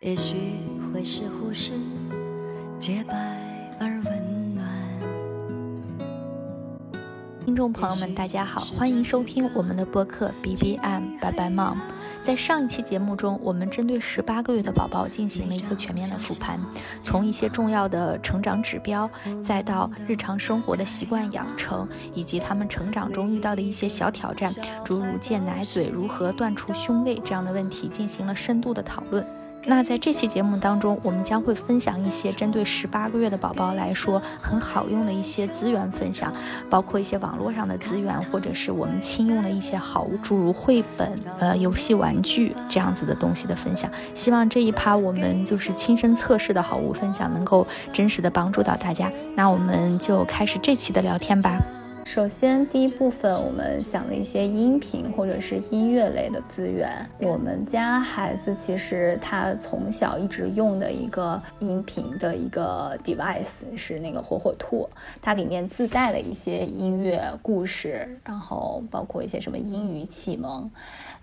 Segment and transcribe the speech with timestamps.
[0.00, 0.36] 也许
[0.92, 1.72] 会是护士，
[2.78, 3.14] 洁白
[3.80, 4.64] 而温暖。
[7.44, 11.78] 听众朋友们，大家好，欢迎收听我们的播客 B B M 拜拜 Mom。
[12.22, 16.60] 在上一期节目中，我们针对十八个月的宝宝进行了一个全面的复盘，
[17.02, 19.10] 从一些重要的成长指标，
[19.42, 24.54] 再到日常生活的习惯养成，以及他们成长中遇到的一些小挑战，
[24.84, 29.26] 诸如戒奶嘴、如何断除胸 weight 这样的问题，进行了深度的讨论。
[29.64, 36.32] 那在这期节目当中，我们将会分享一些针对十八个月的宝宝来说很好用的一些资源分享，
[36.70, 43.90] 包括一些网络上的资源，或者是我们亲用的一些好物，诸如绘本、呃游戏玩具这样子的东西的分享。
[44.14, 49.12] 希望这一趴我们就是亲身测试的好物分享，能够真实的帮助到大家。
[49.34, 51.77] 那我们就开始这期的聊天吧。
[52.10, 57.06] 首先，第一部分我们想了一些音频或者是音乐类的资源。
[57.20, 64.88] 我们家孩子其实他从小一直用的一个音频的一个 device 是那个火火兔，
[65.20, 70.70] 它里面自带了一些音乐故事，然后包括一些什么英语启蒙。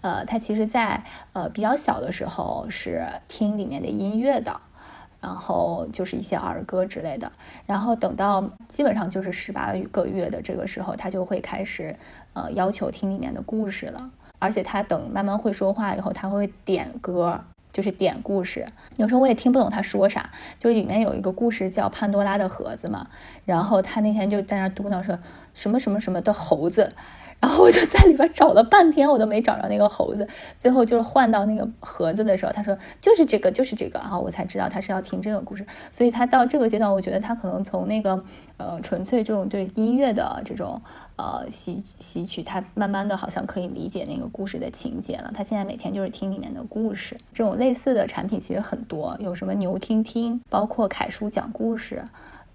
[0.01, 4.55] 呃，他其实在呃比较小的时候是听里面的音乐的。
[5.25, 7.31] 然后就是一些儿歌之类的，
[7.65, 11.95] 然后等到基本上就是十八个月的这个时候，他就会开始，
[12.33, 14.11] 呃，要求听里面的故事了。
[14.37, 17.41] 而且他等慢慢会说话以后，他会点歌，
[17.73, 18.67] 就是点故事。
[18.97, 23.07] 有时候我也听不懂他说啥，就里面有一个故事叫《潘多拉的盒子》嘛，
[23.45, 25.17] 然后他那天就在那嘟囔说
[25.55, 26.93] 什么什么什么的猴子。
[27.39, 30.27] 然后我就在里边找了半天，我都没找着那个猴子。
[30.57, 33.99] 最后就是换到那个盒子的时候，他说就是这个，就是这个。
[33.99, 35.63] 然后我才知道他是要听这个故事。
[35.91, 38.23] 所以他到这个阶段，我觉得他可能从那个
[38.57, 40.81] 呃纯粹这种对音乐的这种
[41.17, 45.31] 呃吸吸取，他慢慢的好像可以理解那个故事的情节了。
[45.31, 47.15] 他现在每天就是听里面的故事。
[47.31, 52.03] 这种类似的产品其实很多，有什么牛听听，包括凯叔讲故事。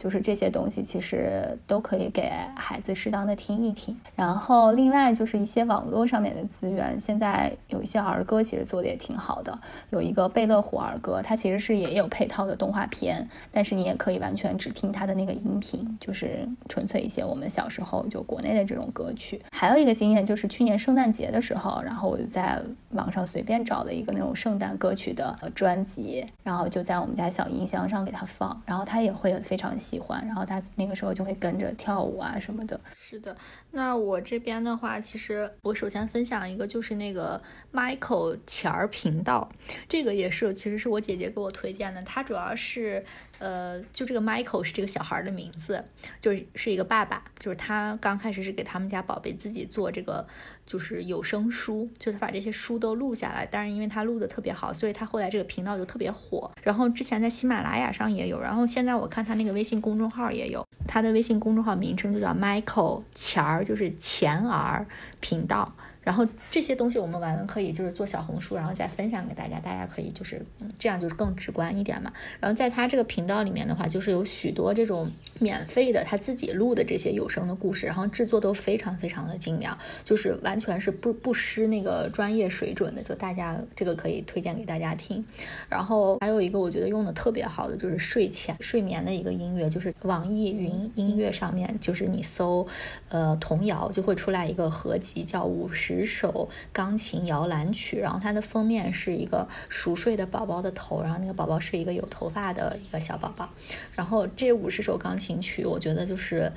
[0.01, 9.61] 就是这些东西其实都可以给孩子适当的听一听，然后另外就是一些网络上面的资源，现在有一些儿歌其实做的也挺好的，
[9.91, 19.43] 有一个贝乐虎儿歌，它其实是也有配套的动画片，但是你也可以完全只听它的那个音频，就是纯粹一些我们小时候就国内的这种歌曲。
[19.53, 22.59] 还有一个经验就是去年圣诞节的时候，然后我就在
[22.93, 29.77] 网上随便找了一个那种圣诞歌曲的专辑，然后就在我们家小音箱上给他放，然后他也会非常。
[29.91, 32.81] 喜欢，然后他那个时候就会跟着跳舞啊什么的。
[32.97, 33.37] 是的，
[33.73, 37.43] 那我这边的话，其实我首先分享一个，就是那个
[37.73, 39.51] Michael 钱儿频道，
[39.89, 43.05] 这个也是其实是我姐姐给我推荐的，他主要是。
[43.41, 45.83] 呃，就这个 Michael 是这个小孩的名字，
[46.21, 50.27] 就是是一个爸爸，就是他刚开始是给他们家宝贝自己做这个，
[50.71, 56.49] 就是有声书，就他把这些书都录下来，但是因为他录的特别好，所以他后来这个频道就特别火。
[56.63, 64.87] 然后之前在喜马拉雅上也有，然后现在我看他那个微信公众号也有，他的微信公众号名称就叫 Michael 钱儿，就是钱儿
[65.19, 65.75] 频道。
[66.03, 70.45] 然后这些东西我们完了可以就是做小红书，然后再分享给大家，大家可以就是
[70.79, 72.11] 这样就是更直观一点嘛。
[72.41, 83.03] 然后在他这个频道里面的话，就是有许多这种免费的他自己录的这些有声的故事，然后制作都非常非常的精良，就是完全是不不失那个专业水准的。
[83.03, 85.23] 就大家这个可以推荐给大家听。
[85.69, 92.67] 然后还有一个我觉得用的特别好的就是睡前睡眠的一个音乐，就是网易云音乐上面就是你搜
[93.11, 95.90] 呃童谣就会出来一个合集叫五十。
[95.91, 103.51] 十首钢琴摇篮曲，然后它的封面是一个熟睡的宝宝的头，然后那个宝宝是一个有头发的一个小宝宝。
[103.97, 106.53] 然后这五十首钢琴曲，我觉得就是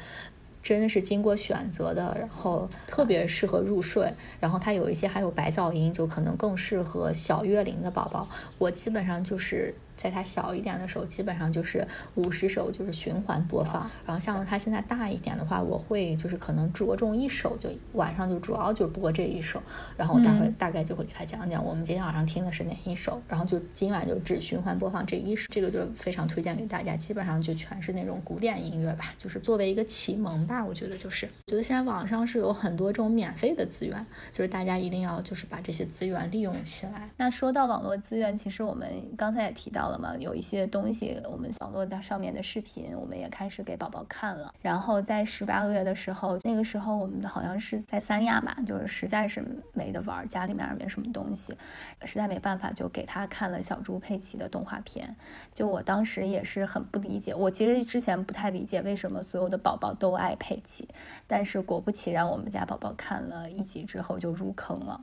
[0.62, 4.14] 真的是经过选择的，然后特别适合入睡。
[4.40, 8.30] 然后它有一些还有白噪音，就可能更适合小月龄的宝宝。
[8.60, 9.74] 我基本上就是。
[10.04, 13.90] 在他小一点的时候，基本上就是五十首就是循环播放。
[14.06, 19.64] 然后像他现在大一点的话，我会就是可能着重一首，就晚上就主要就播这一首。
[19.96, 23.22] 然后我待会大概就会给他讲讲，我们今天晚上听的是哪一首。
[23.30, 26.98] 然后就今晚就只循环播放这一首，这个就非常推荐给大家。
[26.98, 30.66] 基本上就全是那种古典音乐吧，就是作为一个启蒙吧。
[30.66, 37.10] 我觉得就是，觉得现在网上是有很多这种免费的资源，就是大家一定要就是把这些资源利用起来。
[37.16, 39.84] 那说到网络资源，其实我们刚才也提到。
[39.84, 44.54] 了嘛，有一些东西，我们网络上面的视频，我们也开始给宝宝看了。
[44.62, 49.44] 然后在十八个月的时候，那个时候我们好像是在三亚吧，就是实在是
[49.74, 51.56] 没得玩，家里面也没什么东西，
[52.04, 55.16] 实在没办法，就给他看了小猪佩奇的动画片。
[55.54, 60.88] 就我当时也是很不理解，我其实之前不太理解为什么所有的宝宝都爱佩奇，
[61.28, 65.02] 但是果不其然，我们家宝宝看了一集之后就入坑了。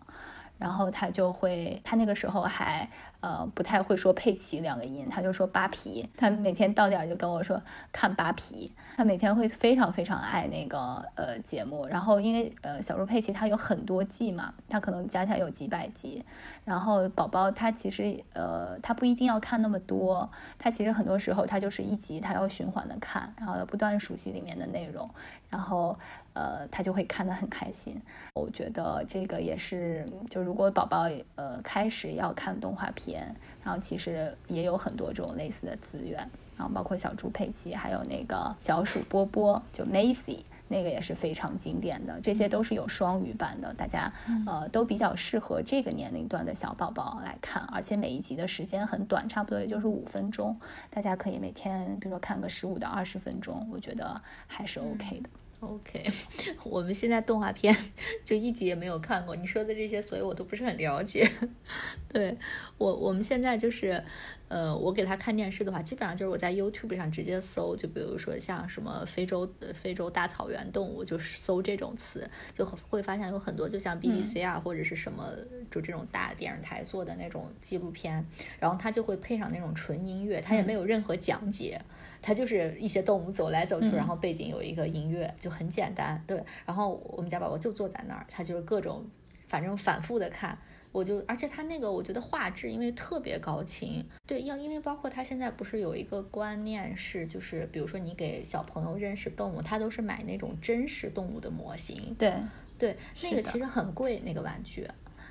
[0.61, 2.89] 然后他就会，他那个时候还
[3.21, 6.07] 呃不太会说佩奇两个音，他就说扒皮。
[6.17, 7.61] 他每天到点就跟我说
[7.91, 11.87] 看扒皮，他每天会非常非常爱那个呃节目。
[11.87, 16.23] 然后因为呃小猪佩奇它有很多季嘛，它可能加起来有几百集。
[16.67, 25.09] 然后宝宝他其实呃他不一定要看那么多，他其实很多时候他就是一集他要循环的看，然后不断熟悉里面的内容。
[25.51, 25.99] 然后，
[26.33, 28.01] 呃，他就会看得很开心。
[28.35, 36.19] 我觉得这个也是，就如果宝宝呃开始要看动画片，然后其实也有很多这种类似的资源，
[36.57, 40.39] 然后包括小猪佩奇，还有那个小鼠波波，就 Macy
[40.69, 42.21] 那个也是非常经典的。
[42.21, 44.13] 这些都是有双语版的，大家
[44.47, 50.57] 呃都比较适合这个年龄段的小宝宝来看，而且每一集的时间很短，差不多也就是五分钟，
[50.91, 55.29] 大家可以每天比如说看个十五到二十分钟，我觉得还是 OK 的。
[55.61, 56.03] OK，
[56.65, 57.77] 我们现在动画片
[58.25, 61.31] 就一集也没有看过，你说的这些，所以我都不是很了解。
[62.13, 62.37] 对
[62.79, 64.03] 我，我们现在就是。
[64.51, 75.25] 呃，我给他看电视的话，基本上就是我在 YouTube 上直接搜，就比如说像什么非洲非洲大草原动物，就搜这种词，就会发现有很多，就像 BBC 啊或者是什么，
[75.71, 78.27] 就这种大电视台做的那种纪录片，
[78.59, 81.81] 然后他就会配上那种纯音乐，他也没有任何讲解，
[82.21, 86.21] 它就是一些动物走来走去，然后背景有一个音乐，就很简单。
[86.27, 89.09] 对，然后我们家宝宝就坐在那儿，他就是各种，
[89.47, 90.59] 反正反复的看。
[90.93, 102.35] 我就，而且他那个，我觉得画质因为特别高清，对，要因为包括他现在不是有一个观念是，就是比如说你给小朋友认识动物，他都是买那种真实动物的模型，对
[102.79, 104.87] 对，那个其实很贵那个玩具，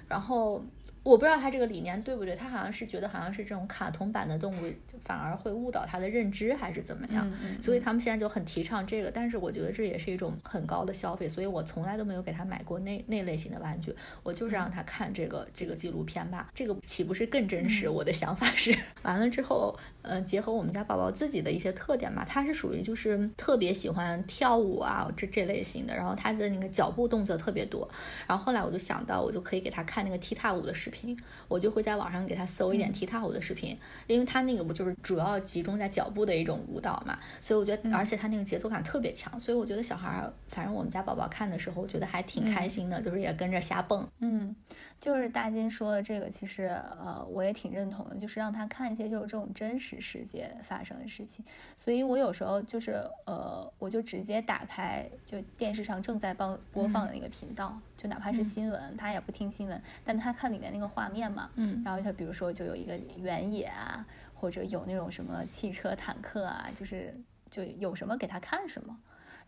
[0.07, 0.63] 然后。
[1.01, 4.71] 我不知道他这个理念对不对，他好像是觉得好像是这种卡通版的动物
[5.05, 7.31] 反而会误导他的认知，还是怎么样？
[7.61, 9.09] 所以他们现在就很提倡这个。
[9.09, 13.95] 但是我觉得这也是一种很高的消费，所以我从来都没有给他买过那那类型的玩具。
[14.23, 17.87] 我就是让他看这个这个纪录片吧，这个岂不是更真实？
[17.87, 27.89] 我的想法是，完了之后，呃，结合我们家宝宝自己的一些特点嘛，他是属于就是特别喜欢跳舞啊这这类型的，然后他的那个脚步动作特别多。
[28.27, 30.88] 然后后来我就想到，我就可以给他看那个踢踏舞的视。
[30.89, 31.15] 视频，
[31.47, 33.77] 我就会在网上给他搜一点踢踏舞的视频，
[34.07, 44.07] 因为他那个不就是主要集中在脚步的一种舞蹈嘛，所以我觉得，而且他那个节奏感特别强，所以我觉得小孩儿，反正我们家宝宝看的时候，我觉得还挺开心的，就是也跟着瞎蹦。
[44.19, 44.55] 嗯，
[44.99, 46.63] 就是大金说的这个，其实
[47.01, 51.43] 呃，我也挺认同的，就是让他看一些就是这种真实世界发生的事情。
[51.77, 57.79] 所以我有时候就是呃，我就直接打开就电视上正在播播放的那个频道。
[57.95, 67.13] 就哪怕是新闻，他也不听新闻，但他看里面那个画面嘛，嗯，然后他比如说就有一个原野啊，或者有那种什么汽车、坦克啊，就是
[67.51, 68.97] 就有什么给他看什么，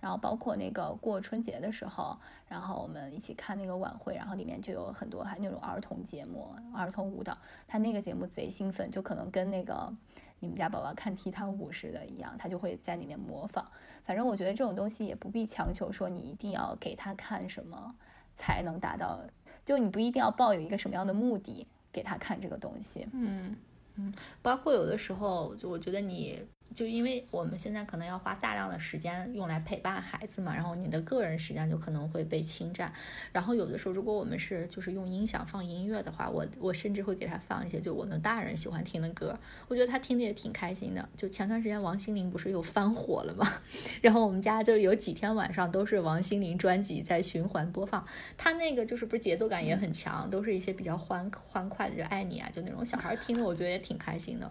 [0.01, 2.17] 然后包括那个过春节的时候，
[2.49, 9.95] 然后我们一起看那个晚会，然后里面就有很多还那种儿童节目、儿童舞蹈，他那个节目贼兴奋，就可能跟那个
[10.39, 13.65] 你们家宝宝看踢踏舞似的一样，他就会在里面模仿。
[14.03, 17.95] 反正我觉得这种东西也不必强求说你一定要给他看什么。
[18.33, 19.19] 才能达到，
[19.65, 23.55] 就你不一定要抱有一个什么样的目的给他看这个东西，嗯
[23.95, 24.11] 嗯，
[24.41, 26.39] 包括有的时候，就我觉得你。
[26.73, 32.91] 就因为我们现在可能要花大量的时间用来陪伴孩子嘛，然后你的个人时间就可能会被侵占。
[33.31, 39.37] 然后有的时候，如果我们是就是用音响放音乐的话，我我甚至会给他放一些就我们大人喜欢听的歌，
[39.67, 41.07] 我觉得他听的也挺开心的。
[41.17, 43.47] 就前段时间王心凌不是又翻火了嘛，
[44.01, 48.05] 然后我们家就有几天晚上都是王心凌专辑在循环播放，
[48.37, 54.49] 他那个就是不是节奏感也很强，都是一些比较欢欢快的，就爱你啊，就那种小孩听的，我觉得也挺开心的。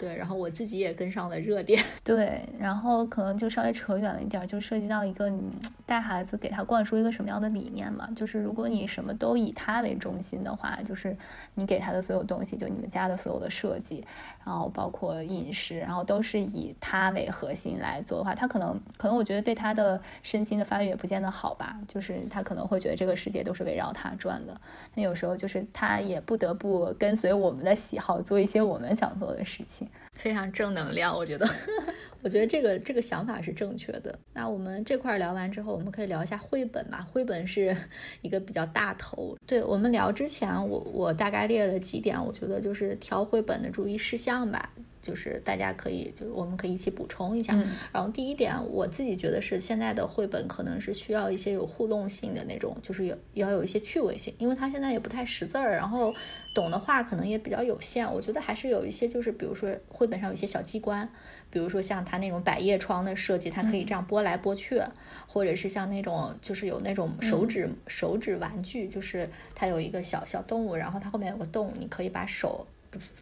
[0.00, 1.84] 对，然后我自己也跟上了热点。
[2.02, 5.42] 对，然后可能就稍微扯远了一点，就涉及到一个你
[5.84, 8.08] 带孩子给他灌输一个什么样的理念嘛？
[8.16, 11.14] 就是如果你什么都以他为中心的话，就是
[11.54, 14.02] 你给他的所有东西，就你们家的所有的设计，
[14.42, 21.78] 然后包括饮食，然后都是以他为核心来做的话，他可能可能我觉得对他的身心的发育也不见得好吧。
[21.86, 24.58] 就是他可能会觉得这个世界都是围绕他转的。
[24.94, 29.89] 那有时候就是他也不得不跟随我们的喜好做一些我们想做的事情。
[30.14, 31.48] 非常正能量，我觉得，
[32.22, 34.18] 我觉得这个这个想法是正确的。
[34.34, 37.06] 那我们这块聊完之后，我们可以聊一下绘本吧。
[37.10, 37.74] 绘本是
[38.22, 39.36] 一个比较大头。
[39.46, 44.70] 对我们聊之前，我我大概列了几点，我觉得就是挑绘本的注意事项吧。
[45.10, 47.52] 就是大家可以，就是我们可以一起补充一下。
[47.56, 56.14] 嗯然后第一点，我自己觉得是现在的绘本可能是需要一些有互动性的那种，就是有要有一些趣味性，因为它现在也不太识字儿，然后
[56.54, 58.06] 懂的话可能也比较有限。
[58.12, 61.08] 我觉得还是有一些，就是比如说绘本上有一些小机关，
[61.50, 64.80] 比如说像它那种百叶窗的设计，它可以这样拨来拨去，
[65.26, 72.66] 或者是像那种就是有那种手指、手指玩具，就是它有一个小小动物，然后它后面有个洞，你可以把手。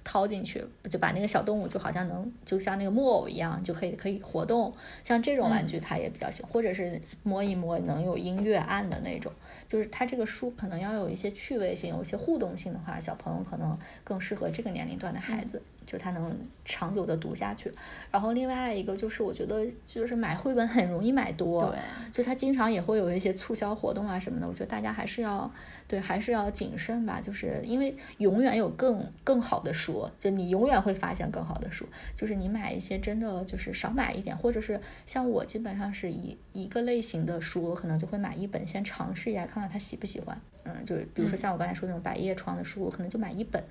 [0.03, 4.73] 掏进去，就把那个小动物就好像能，就像那个木偶一样，就可以可以活动。
[5.05, 9.33] 像这种玩具，他也比较喜欢，或者是摸一摸能有音乐按的那种。
[9.69, 17.73] 就是它这个书可能要有一些趣味性，有一些互动性的话，小朋友可能更适合这个年龄段的孩子，就他能长久的读下去。
[18.11, 21.79] 然后另外一个就是，我觉得就是买绘本很容易买多，对，
[22.13, 24.47] 就它经常也会有一些促销活动啊什么的。
[24.47, 25.51] 我觉得大家还是要
[25.87, 31.87] 对，还是要谨慎吧，就是因为永远有更更好的书，就你永远会发现更好的书。
[32.15, 40.39] 就是你买一些真的就是少买一点，或者是像我基本上是一一个类型的书，我可能就会买一本先尝试一下，看看他喜不喜欢。
[40.65, 43.65] 嗯，就比如说像我刚才说那种百叶窗的书，我可能就买一本。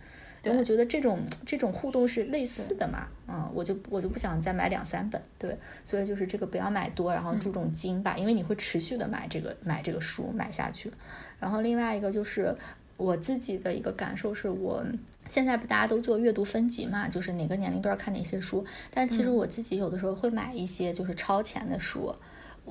[0.44, 10.92] 因为我觉得这种这种互动是类似的嘛，嗯，我就我就不想再买两三本，对，所以就是这个不要买多，然后注重精吧，因为你会持续的买这个买这个书买下去。
[11.40, 12.56] 然后另外一个就是
[12.96, 14.86] 我自己的一个感受是我
[15.30, 22.16] 现在不大家都做阅读分级嘛，就是哪个年龄段看哪些书，但其实我自己有的时候会买一些就是超前的书。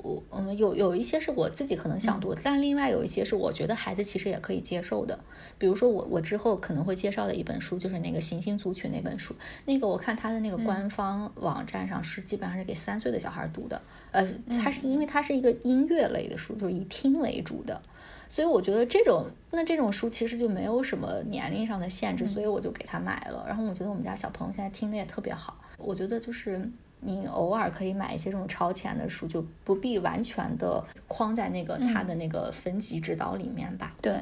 [0.03, 5.19] 我嗯有有一些是我自己可能想读的，但另外有一些是我觉得孩子其实也可以接受的。
[5.57, 9.35] 比如说我我之后可能会介绍的一本书就是那个行星族群那本书，
[9.65, 17.81] 那个我看他的那个官方网站上是基本上是给三岁的小孩读的，呃，它是因为它是一个音乐类的书，就是以听为主的，
[18.27, 23.43] 所以我觉得这种那这种书其实就没有什么年龄上的限制，所以我就给他买了。
[23.47, 26.69] 然后我觉得我们家小朋友现在听的也特别好，我觉得就是。
[26.99, 33.93] 你偶尔可以买一些这种超前的书，就不必完全的框在那个它的那个分级指导里面吧。
[34.01, 34.19] 对，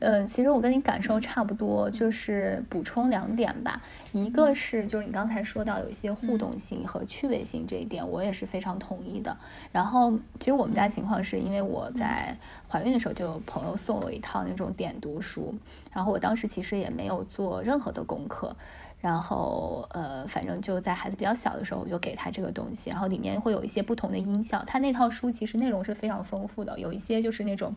[0.00, 3.82] 嗯，其实我跟你感受差不多，就是补充两点吧。
[4.12, 9.36] 一个是就是你刚才说到有一些互动性和趣味性这一点，我也是非常同意的。
[9.72, 12.36] 然后其实我们家情况是因为我在
[12.68, 15.52] 怀孕的时候就有朋友送我一套那种点读书，
[15.90, 18.54] 然后我当时其实也没有做任何的功课。
[19.02, 24.62] 然后，呃，反正就在孩子比较小的时候，我就给他这个东西，然后里面会有一些不同的音效。
[24.64, 27.74] 他那套书其实内容是非常丰富的，有一些就是那种，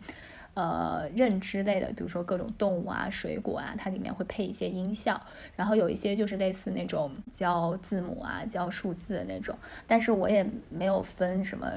[0.53, 5.19] 呃，认知类的，比如说各种动物啊、水果啊，它里面会配一些音效。
[5.55, 11.67] 然后有一些就是类似那种教字母啊、教数字的那种，但是我也没有分什么。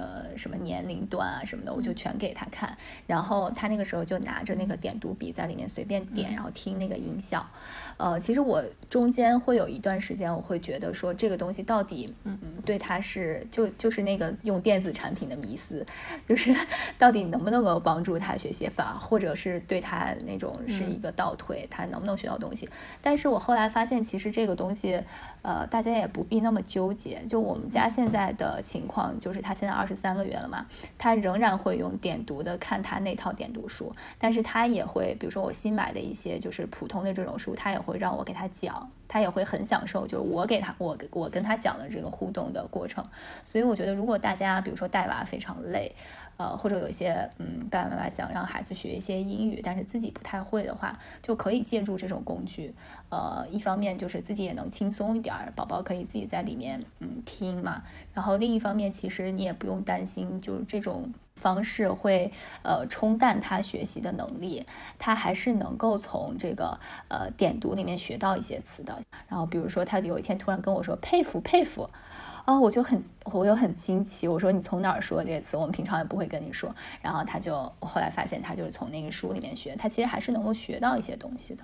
[0.00, 2.78] 呃，什么年龄段啊什么的，我就全给他看。
[3.08, 7.44] 然后他那个时候就拿着那个点读笔在里面随便点，然后听那个音效。
[7.98, 15.84] 呃，其实我中间会有一段时间，我会觉得说这个东西到底，嗯，对他是就就是那个用电子产品的迷思，
[16.26, 16.54] 就是
[16.96, 22.68] 到底能不能够帮助他学写法，或者是对他那种是一个倒退，他能不能学到东西？
[23.02, 25.02] 但是我后来发现，其实这个东西，
[25.42, 27.20] 呃，大家也不必那么纠结。
[27.28, 30.64] 就我们家现在的情况，就是他现在二十三个月了嘛，
[30.96, 43.04] 他仍然会用点读的看他那套点读书，但是他也会，比如说我新买的一些就是普通的这种书，他也会会让我给他讲，他也会很享受，就是我给他我我跟他讲的这个互动的过程。
[43.44, 45.94] 所以我觉得，如果大家比如说带娃非常累，
[46.36, 52.74] 呃，或者有一些嗯爸爸妈妈想让孩子学一些英语，但是自己不太会的话，就可以借助这种工具。
[53.08, 57.82] 呃，一方面就是自己也能轻松一点儿，宝宝可以自己在里面嗯听嘛。
[58.12, 62.30] 然后另一方面，其实你也不用担心，就是这种方式会
[62.62, 64.66] 呃冲淡他学习的能力，
[64.98, 66.78] 他还是能够从这个
[67.08, 68.98] 呃点读里面学到一些词的。
[69.28, 71.88] 然后比如说他有一天突然跟我说佩服佩服。
[72.48, 74.26] 啊，我就很，我又很惊奇。
[74.26, 75.54] 我说你从哪儿说这个词？
[75.54, 76.74] 我们平常也不会跟你说。
[77.02, 81.62] 然后他就，后来发现他就是从那个书里面学，他其实还是能够学到一些东西的。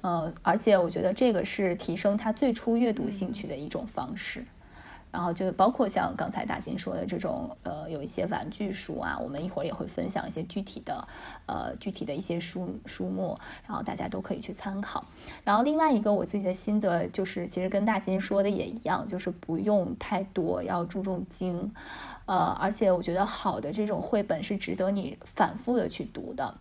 [0.00, 4.44] 呃，而且我觉得这个是提升他最初阅读兴趣的一种方式。
[5.10, 11.06] 然后就包括像刚才大金说的这种，呃，有一些玩具书啊，我们一会儿也会分享一些具体的，
[11.46, 15.04] 呃，具体的一些书书目，然后大家都可以去参考。
[15.44, 21.72] 然后另外一个我自己的心得就是，其实跟大金说的也一样，就是不用太多，要注重精，
[22.26, 26.54] 呃，而且我觉得好的这种绘本是值得你反复的去读的。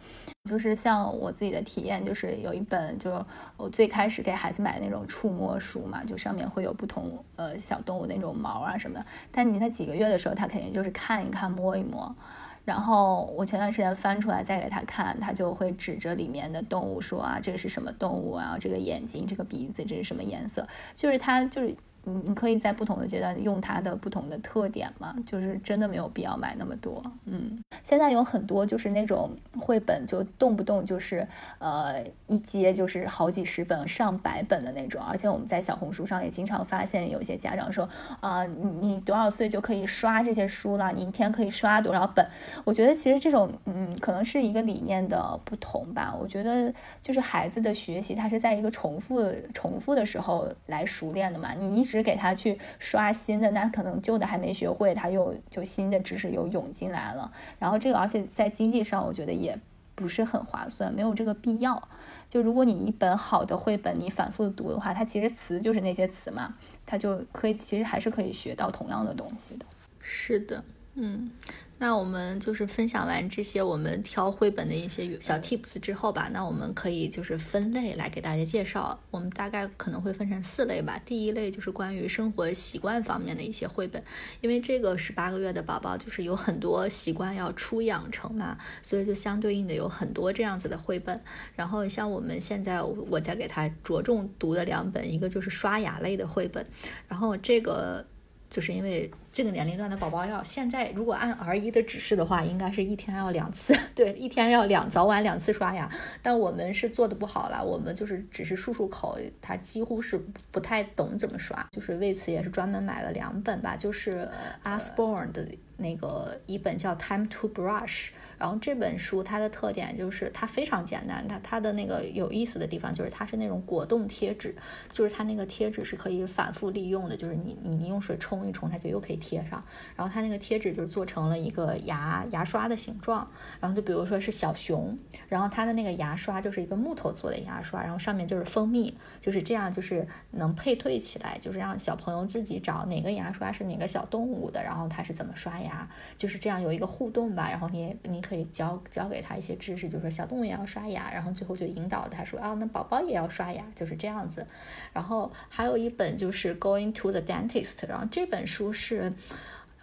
[0.47, 3.23] 就是像我自己的体验，就是有一本，就是
[3.57, 9.05] 我最开始给孩子买的那种触摸书嘛，就上面会有不同呃小动物那种毛啊什么的。
[9.31, 12.15] 但你在几个月的时候，他肯定就是看一看、摸一摸。
[12.63, 18.57] 然后我前段时间翻出来再给他看，他就会指着里面的动物说啊，这个是什么动物啊？
[18.59, 20.67] 这个眼睛，这个鼻子，这是什么颜色？
[20.95, 21.75] 就是他就是。
[22.07, 27.03] 你你可以在不同的阶段用它的不同的特点嘛，就是真的没有必要买那么多。
[27.25, 31.27] 嗯，现在有很多就是那种绘本，就动不动就是
[31.59, 35.01] 呃一接就是好几十本、上百本的那种。
[35.03, 37.87] 而且我们在小红书上也经常发现有些家长说
[38.21, 40.93] 啊，你你多少岁就可以刷这些书了？
[40.93, 42.25] 你一天可以刷多少本？
[42.63, 46.15] 我觉得其实这种嗯，可能是一个理念的不同吧。
[46.17, 46.73] 我觉得
[47.03, 49.21] 就是孩子的学习，他是在一个重复
[49.53, 51.53] 重复的时候来熟练的嘛。
[51.53, 51.96] 你一直。
[52.01, 57.31] 给他去刷新的，那可能旧的还没学会，他又就新的知识又涌进来了。
[57.59, 59.59] 然后这个，而且在经济上，我觉得也
[59.95, 61.89] 不是很划算，没有这个必要。
[62.29, 69.65] 就如果你一本好的绘本，你反复读的话，它其实词就是那些词嘛，它就可以，其实还是可以学到同样的东西的。
[69.99, 70.63] 是的，
[70.95, 71.31] 嗯。
[71.79, 78.99] 那我们就是分享完这些我们挑绘本的一些小 tips 之后吧，那我们可以就是分类来给大家介绍。
[79.11, 80.99] 我们大概可能会分成四类吧。
[81.05, 84.03] 第一类就是关于生活习惯方面的一些绘本，
[84.41, 91.21] 因为这个十八个月的宝宝就是有很多习惯要初养成嘛，所以就相对应的有很多这样子的绘本。
[91.55, 96.65] 然后像我们现在我在给他着重读的两本，一个就是刷牙类的绘本，
[97.07, 98.03] 然后这个。
[98.49, 105.89] 就是因为这个年龄段的宝宝要现在如果按 R 一的指示的话，应该是一天要两次， 对，一天要两早晚两次刷牙。
[106.21, 110.17] 但我们是做的不好了，我们就是只是漱漱口，他几乎是
[110.51, 111.67] 不太懂怎么刷。
[111.71, 114.29] 就是为此也是专门买了两本吧，就是
[114.63, 115.47] Asborn 的。
[115.79, 124.55] 那个一本叫《Time to Brush》，然后这本书它的特点就是它非常简单，它它的那个有意思的地方就是它是那种果冻贴纸，
[124.91, 129.63] 就是它那个贴纸是可以反复利用的，就是你你你用水冲一冲，它就又可以贴上。
[129.95, 133.29] 然后它那个贴纸就做成了一个牙牙刷的形状，
[133.59, 145.87] 然后就比如说是小熊，然后它的那个牙刷就是一个木头做的牙刷，然后上面就是蜂蜜，就是这样就是能配对起来，就是让小朋友自己找哪个牙刷是哪个小动物的，然后它是怎么刷牙。
[146.17, 154.45] 就是这样有一个互动吧，然后你你可以教教给他一些知识，就是说小动物也要刷牙，然后最后就引导他说啊，那宝宝也要刷牙，就是这样子。
[154.91, 159.11] 然后还有一本就是《Going to the Dentist》，然后这本书是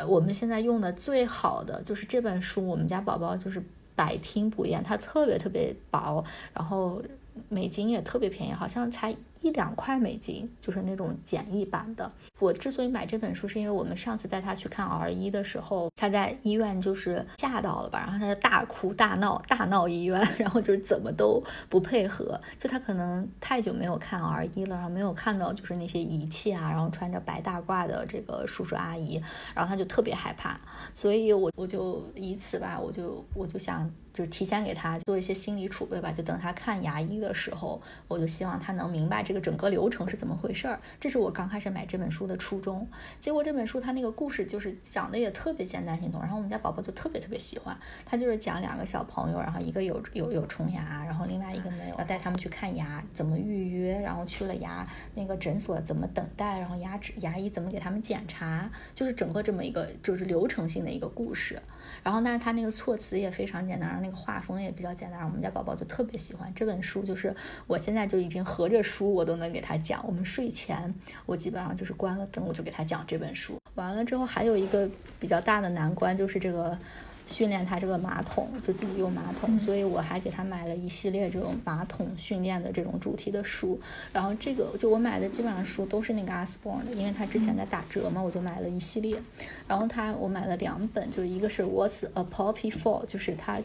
[0.07, 3.63] 我们现在用的最好的，就是这本书我们家宝宝就是
[3.95, 7.03] 百听不厌，它特别特别薄，然后
[7.49, 9.17] 美金也特别便宜，好像才。
[9.45, 12.11] 一两块美金，就是那种简易版的。
[12.41, 22.41] 我之所以买这本书，是因为我们上次带他去看 R 一的时候，他在医院就是吓到了吧，然后他就大哭大闹，大闹医院，然后就是怎么都不配合。
[22.59, 29.23] 就他可能太久没有看 R 一了，然后没有看到就是那些仪器啊，然后穿着白大褂的这个叔叔阿姨，
[29.55, 30.59] 然后他就特别害怕。
[30.95, 33.91] 所以我我就以此吧，我就我就想。
[34.15, 40.81] 就是提前给他做一些心理储备吧，就等他看牙医的时候，我就希望他能明白这个整个流程是怎么回事儿。
[41.01, 42.89] 这是我刚开始买这本书的初衷。
[43.21, 47.77] 结果这本书它那个故事就是讲的也特别简单易懂，然后我们家宝宝就特别特别喜欢。
[48.07, 61.61] 他就是讲两个小朋友，然后一个有有有虫牙，然后另外一个没有，要带他们去看牙，怎么预约，然后去了牙那个诊所怎么等待，然后牙齿牙医怎么给他们检查，就是整个这么一个就是流程性的一个故事。
[62.05, 64.04] 然后但是他那个措辞也非常简单。
[64.05, 67.03] 那个画风也比较简单，我们家宝宝就特别喜欢这本书。
[67.03, 67.35] 就是
[67.67, 70.07] 我现在就已经合着书，我都能给他讲。
[70.07, 70.93] 我们睡前，
[71.25, 73.57] 我基本上就是关了灯，我就给他讲这本书。
[73.77, 74.87] 完了之后，还有一个
[75.19, 76.79] 比较大的难关，就是这个
[77.27, 79.59] 训练他这个马桶，就自己用马桶。
[79.59, 83.81] 所以我还给他买了一系列这种马桶训练的这种主题的书。
[84.13, 89.21] 然后这个就我买的基本上书都是那个 Asborn 的，因为他之前在打折嘛，我就买了一系列。
[89.67, 93.59] 然后他我买了两本，就是一个是 What's a Poppy For，就是他。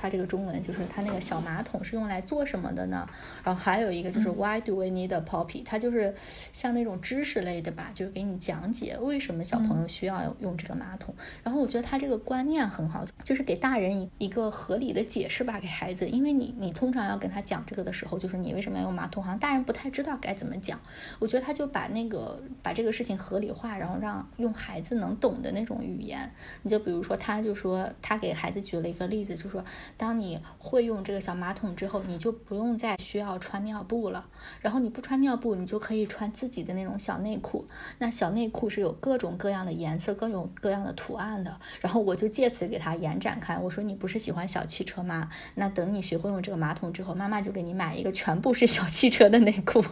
[0.00, 3.04] 它这个中文就是它那个小马桶是用来做什么的呢？
[3.42, 5.64] 然后还有一个就是 Why do we need a poppy？
[5.64, 6.14] 它就是
[6.52, 11.12] 像那种知识类的吧，就是给你讲解为什么小朋友需要用这个马桶。
[11.42, 20.78] 然后我觉得他这个观念很好，就是给大人一一个合理的解释吧，给孩子，因为你你通常要跟他讲这个的时候，就是你为什么要用马桶，好像大人不太知道该怎么讲。
[21.18, 26.30] 我觉得他就把那个把这个事情合理化，然后让用孩子能懂的那种语言。
[26.62, 29.64] 你就比如说，他就说他给孩子举了一个例子，就说。
[29.96, 34.28] 当你会用这个小马桶之后，你就不用再需要穿尿布了。
[34.60, 37.66] 然后你不穿尿布，你就可以穿自己的那种小内裤。
[37.98, 41.58] 那小内裤是有各种各样的颜色、各种各样的图案的。
[41.80, 45.28] 然后我就借此给他延展开，我说你不是喜欢小汽车吗？
[45.54, 49.84] 那等你学会用这个马桶之后，妈妈就给你买一个全部是小汽车的内裤。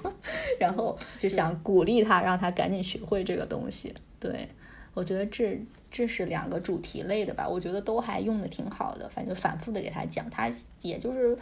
[0.61, 3.95] 然后就想鼓励他，让他赶紧学会这个东西。
[4.19, 4.49] 对
[4.95, 10.51] 我觉得这这是两个主题类的吧，我觉得都还用的挺好的，反正反复的给他讲，他
[10.83, 11.37] 也就是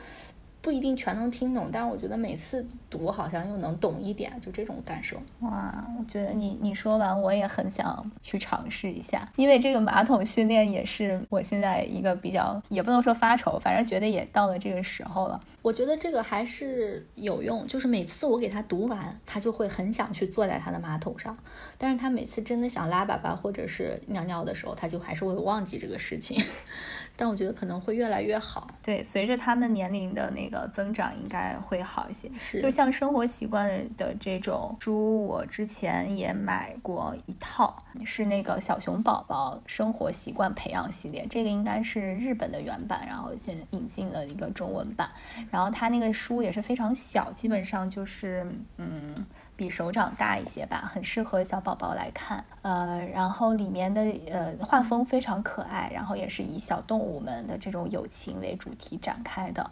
[0.64, 5.18] 不一定全能听懂，但是我觉得每次读好像又能懂一点，就这种感受。
[5.40, 15.38] 哇，我觉得你你说完我也很想去尝试一下，因为这个马桶训练也是我现在一个比较，也不能说发愁，反正觉得也到了这个时候了。
[15.60, 21.36] 我觉得这个还是有用，就是每次我给他读完，他就会很想去坐在他的马桶上，
[21.76, 26.42] 但是他每次真的想拉粑粑或者是尿尿的时候，他就还是会忘记这个事情。
[27.16, 28.68] 但我觉得可能会越来越好。
[28.82, 32.30] 对，随着他们年龄的那个增长，应该会好一些。
[32.38, 45.08] 是，就像生活习惯的这种书，我之前也买过一套，是那个小熊宝宝生活习惯培养系列，这个应该是日本的原版，然后现在引进了一个中文版。
[45.50, 48.46] 然后它那个书也是非常小，基本上就是
[48.78, 49.24] 嗯
[49.56, 52.44] 比手掌大一些吧，很适合小宝宝来看。
[52.62, 59.70] 呃，然后里面的呃画风非常可爱，然后也是以小动物们的这种友情为主题展开的。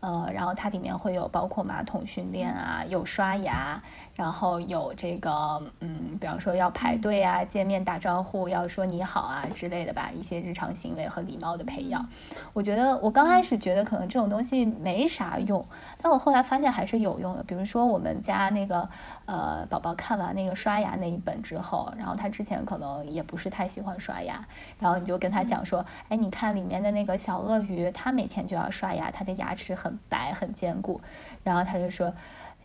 [0.00, 3.82] 呃，然后它里面会有包括马桶训练啊，有刷牙。
[4.14, 12.08] 然后有这个，嗯，比方说要排队啊，见面打招呼，要说你好啊之类的吧，一些日常行为和礼貌的培养。
[12.52, 15.66] 我觉得我刚开始觉得可能这种东西没啥用，
[16.00, 17.42] 但我后来发现还是有用的。
[17.42, 18.88] 比如说我们家那个，
[19.26, 24.46] 呃，宝宝看完那个刷牙那一本之后，然后他之前可能也不是太喜欢刷牙，
[24.78, 31.00] 然后你就跟他讲说，哎，你看里面的那个小鳄鱼，它每天就要刷牙，它的牙齿很白很坚固，
[31.42, 32.14] 然后他就说。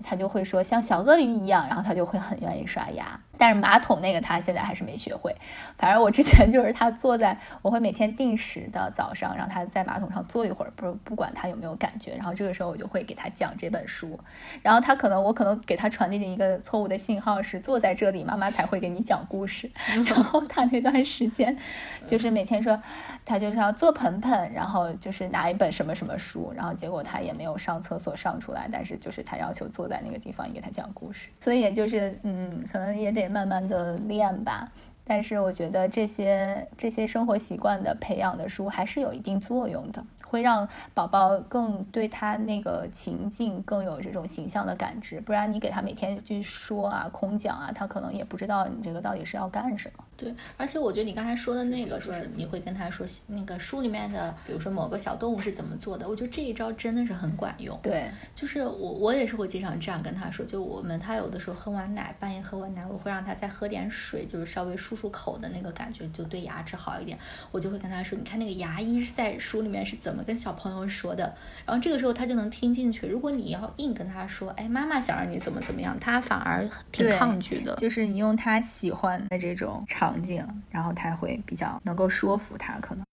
[0.03, 3.19] 他就会说像小鳄鱼一样，然后他就会很愿意刷牙。
[3.37, 5.33] 但是马桶那个他现在还是没学会。
[5.77, 12.15] 反正我之前 就是他坐在，我会每天定时的早上让他在马桶上坐一会儿，不不管他有没有感觉。
[12.15, 14.19] 然后这个时候我就会给他讲这本书。
[14.61, 19.71] 然后他可能我可能给他传递的一个错误的信号是坐在这里，妈妈才会给你讲故事。
[20.05, 21.57] 然后他那段时间
[22.05, 22.81] 就是每天说
[23.25, 31.29] 他就是要坐盆盆，然后就是拿一本什么什么书，然后结果他也没有上厕所上出来，但是就是他要求坐在那个地方给他讲故事。
[31.41, 33.29] 所以也就是嗯，可能也得。
[33.29, 34.71] 慢慢的练吧，
[35.03, 40.03] 但是我觉得这些这些生活习惯的培养的书还是有一定作用的。
[40.25, 50.03] 会让宝宝更对他那个情境更有这种形象的感知，不然你给他每天去说啊、空讲啊，他可能也不知道你这个到底是要干什么。
[50.19, 57.77] 对，而且我觉得你刚才说的那个，就是你会跟他说那个书里面的，比如说某个小动物是怎么做的，我觉得这一招真的是很管用。
[57.81, 67.17] 对，就是我我也是会经常这样跟他说，就我们他有的时候喝完奶，半夜喝完奶，我会让他再喝点水，就是稍微漱漱口的那个感觉，就对牙齿好一点。
[67.51, 70.23] 我就会跟他说，你看那个牙医是在书里面是怎么。
[70.29, 73.07] 跟小朋友说的，然后这个时候他就能听进去。
[73.07, 77.73] 如果你要硬跟他说，哎，妈妈想让你怎么怎么样，他反而挺抗拒的。
[77.77, 83.03] 就是你用他喜欢的这种场景，然后他会比较能够说服他，可能。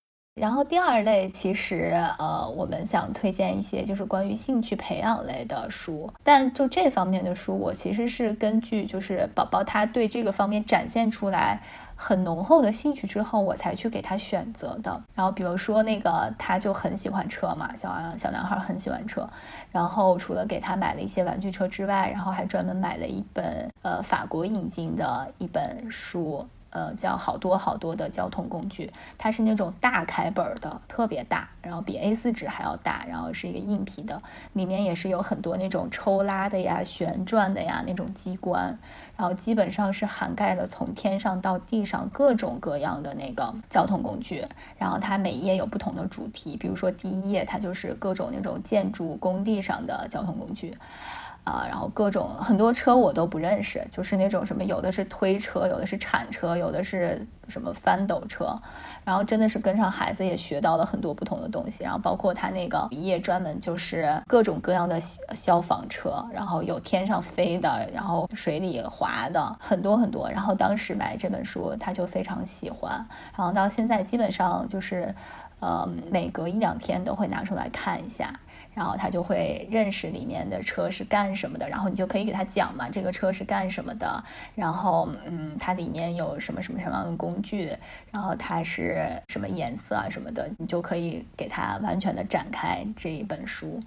[0.40, 11.60] 然后第二类，其实呃，我们想推荐一些就是关于兴趣培养类的书，但就这方面的书，我其实是根据就是宝宝他对这个方面展现出来。
[11.98, 15.02] 很浓厚的兴趣之后，我才去给他选择的。
[15.14, 19.26] 然后，比如说那个，他就很喜欢车嘛，小小男孩很喜欢车。
[19.72, 26.46] 然后，除了给他买了一些玩具车之外，然后还专门买了一本呃法国引进的一本书。
[26.76, 34.20] 呃，叫好多好多的交通工具，它是那种大开本的，特别大，然后比 A4 纸还要大，然后是一个硬皮的，
[34.52, 38.78] 里面也是有很多那种抽拉的呀、旋转的呀那种机关，
[39.16, 44.44] 然后基本上是涵盖了从天上到地上各种各样的那个交通工具，
[44.76, 50.76] 然后它每一页有不同的主题，比如说第一页它就是各种那种建筑工地上的交通工具。
[51.46, 58.52] 啊，然后各种很多车我都不认识，就是那种什么有的是推车，有的是铲车，有的是什么翻斗车，
[59.04, 70.28] 然后真的是跟上孩子也学到了很多不同的东西，然后包括他那个一页专门就是各种各样的消防车，然后有天上飞的，然后水里滑的，很多很多。
[70.28, 72.90] 然后当时买这本书他就非常喜欢，
[73.36, 75.14] 然后到现在基本上就是，
[75.60, 78.32] 呃，每隔一两天都会拿出来看一下。
[78.76, 84.22] 然后他就会认识里面的车是干什么的，然后你就可以给他讲嘛，这个车是干什么的，
[84.54, 87.74] 然后嗯，它里面有什么什么什么的工具，
[88.10, 93.80] 然后它是什么颜色啊什么的，你就可以给他完全的展开这一本书，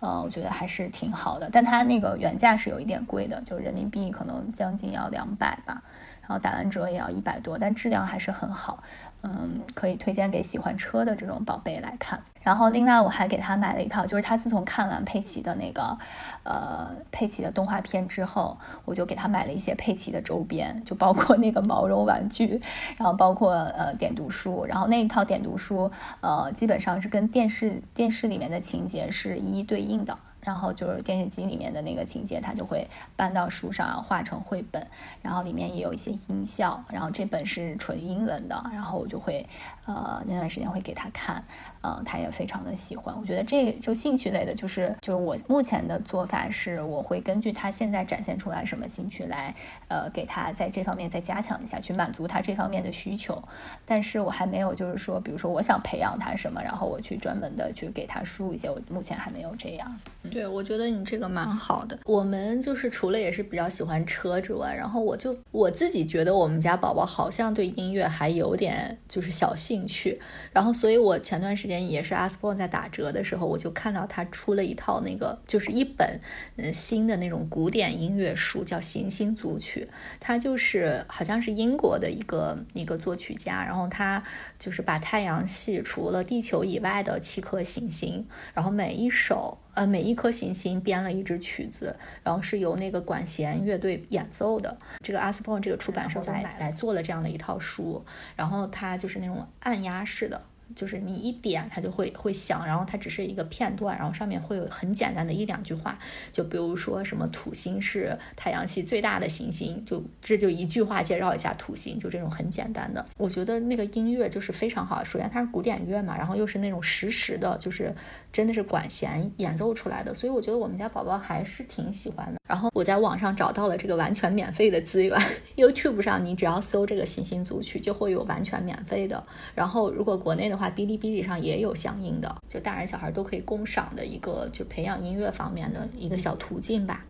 [0.00, 5.82] 呃，我觉得还是挺好的，但它那个原价是有一点贵的，就人民币可能将近要两百吧，
[6.20, 8.82] 然后打完折也要一百多，但质量还是很好。
[9.22, 12.22] 嗯，可以推荐给喜欢车的这种宝贝来看。
[12.44, 15.98] 然后另外我还给他买了一套，就是他自从看完佩奇的那个，
[16.44, 22.60] 呃，佩奇的动画片之后，我就给他买了一些佩奇的周边，就包括那个毛绒玩具，
[22.96, 30.16] 然后包括呃点读书，然后那一套点读书，呃，基本上是跟电视电视里面的情节是一一对应的。
[30.44, 34.86] 然后就是电视机里面的那个情节，它就会搬到书上，画成绘本。
[35.22, 36.84] 然后里面也有一些音效。
[36.88, 38.62] 然后这本是纯英文的。
[38.72, 39.46] 然后我就会，
[39.86, 41.42] 呃，那段时间会给他看，
[41.82, 43.14] 嗯，他也非常的喜欢。
[43.18, 49.54] 我觉得这就兴趣类的，就是就是我目前的做法是，我会根据他现在展现出来什么兴趣来，
[49.88, 53.42] 呃，给他在这方面再加强一下，去满足他这方面的需求。
[53.86, 58.68] 但是我还没有就是说，比如说我想培养他什么，然后我去专门的去给他输一些。
[58.68, 60.00] 我目前还没有这样。
[60.34, 61.96] 对，我觉得你这个蛮好的。
[62.04, 70.20] 我们就是除了也是比较喜欢车之外，然后我就我自己觉得我们家宝宝好像对音乐还有点就是小兴趣。
[70.52, 76.20] 然后，所以我前段时间也是 a s p o 在打折的时候，我就看到他出了一套那个就是一本
[76.56, 79.88] 嗯新的那种古典音乐书，叫《行星组曲》。
[80.18, 84.20] 它就是好像是英国的一个一个作曲家，然后他
[84.58, 89.58] 就是把太阳系除了地球以外的七颗行星，然后每一首。
[89.74, 94.76] 呃，每一颗行星编了一支曲子，然后是由那个管弦乐队演奏的。
[95.02, 98.04] 这个阿斯珀这个出版社就买来做了这样的一套书，
[98.36, 100.40] 然后它就是那种按压式的。
[100.74, 105.96] 就是你一点它就会会响，然后它只是一个片段，然后上面会有很简单的一两句话，
[106.32, 113.06] 就比如说什么土星是太阳系最大的行星，就这就一句话介绍一下土星，就这种很简单的。
[113.18, 117.94] 我觉得那个音乐就是非常好，首先它是古典乐嘛，然后又是那种实时的，就是
[118.34, 122.38] 真的是管弦演奏出来的，所以我觉得我们家宝宝还是挺喜欢的。
[122.46, 125.18] 然后我在网上找到了这个完全免费的资源
[125.56, 130.70] ，YouTube 上你只要搜这个行星组曲就会有完全免费的，然后如果国内的话。
[130.74, 137.04] 哔哩哔哩上也有相应的，就大人小孩都可以共赏的一个，就培养音乐方面的一个小途径吧。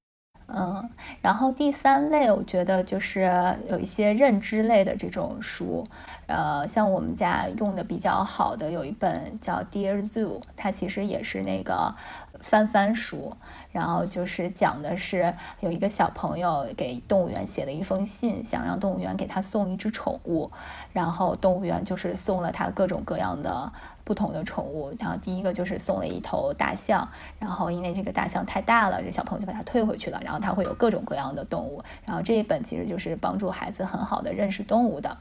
[0.46, 0.90] 嗯，
[1.22, 3.30] 然后第三类，我觉得就是
[3.68, 5.87] 有一些认知类的这种书，
[6.26, 11.94] 呃，像我们家用的比较好的有一本叫《Dear Zoo》，它其实也是那个
[12.44, 13.35] 翻翻书。
[13.72, 20.52] 然后就是讲的是有一个小朋友给动物园写了一封信，想让动物园给他送一只宠物，
[20.92, 23.72] 然后动物园就是送了他各种各样的
[24.04, 24.94] 不同的宠物。
[25.00, 27.09] 然后第一个就是送了一头大象，
[27.40, 30.20] 然后因为这个大象太大了，这小朋友就把它退回去了。
[30.22, 31.83] 然后他会有各种各样的动物。
[32.04, 35.16] 然后这一本其实就是帮助孩子很好的认识动物的。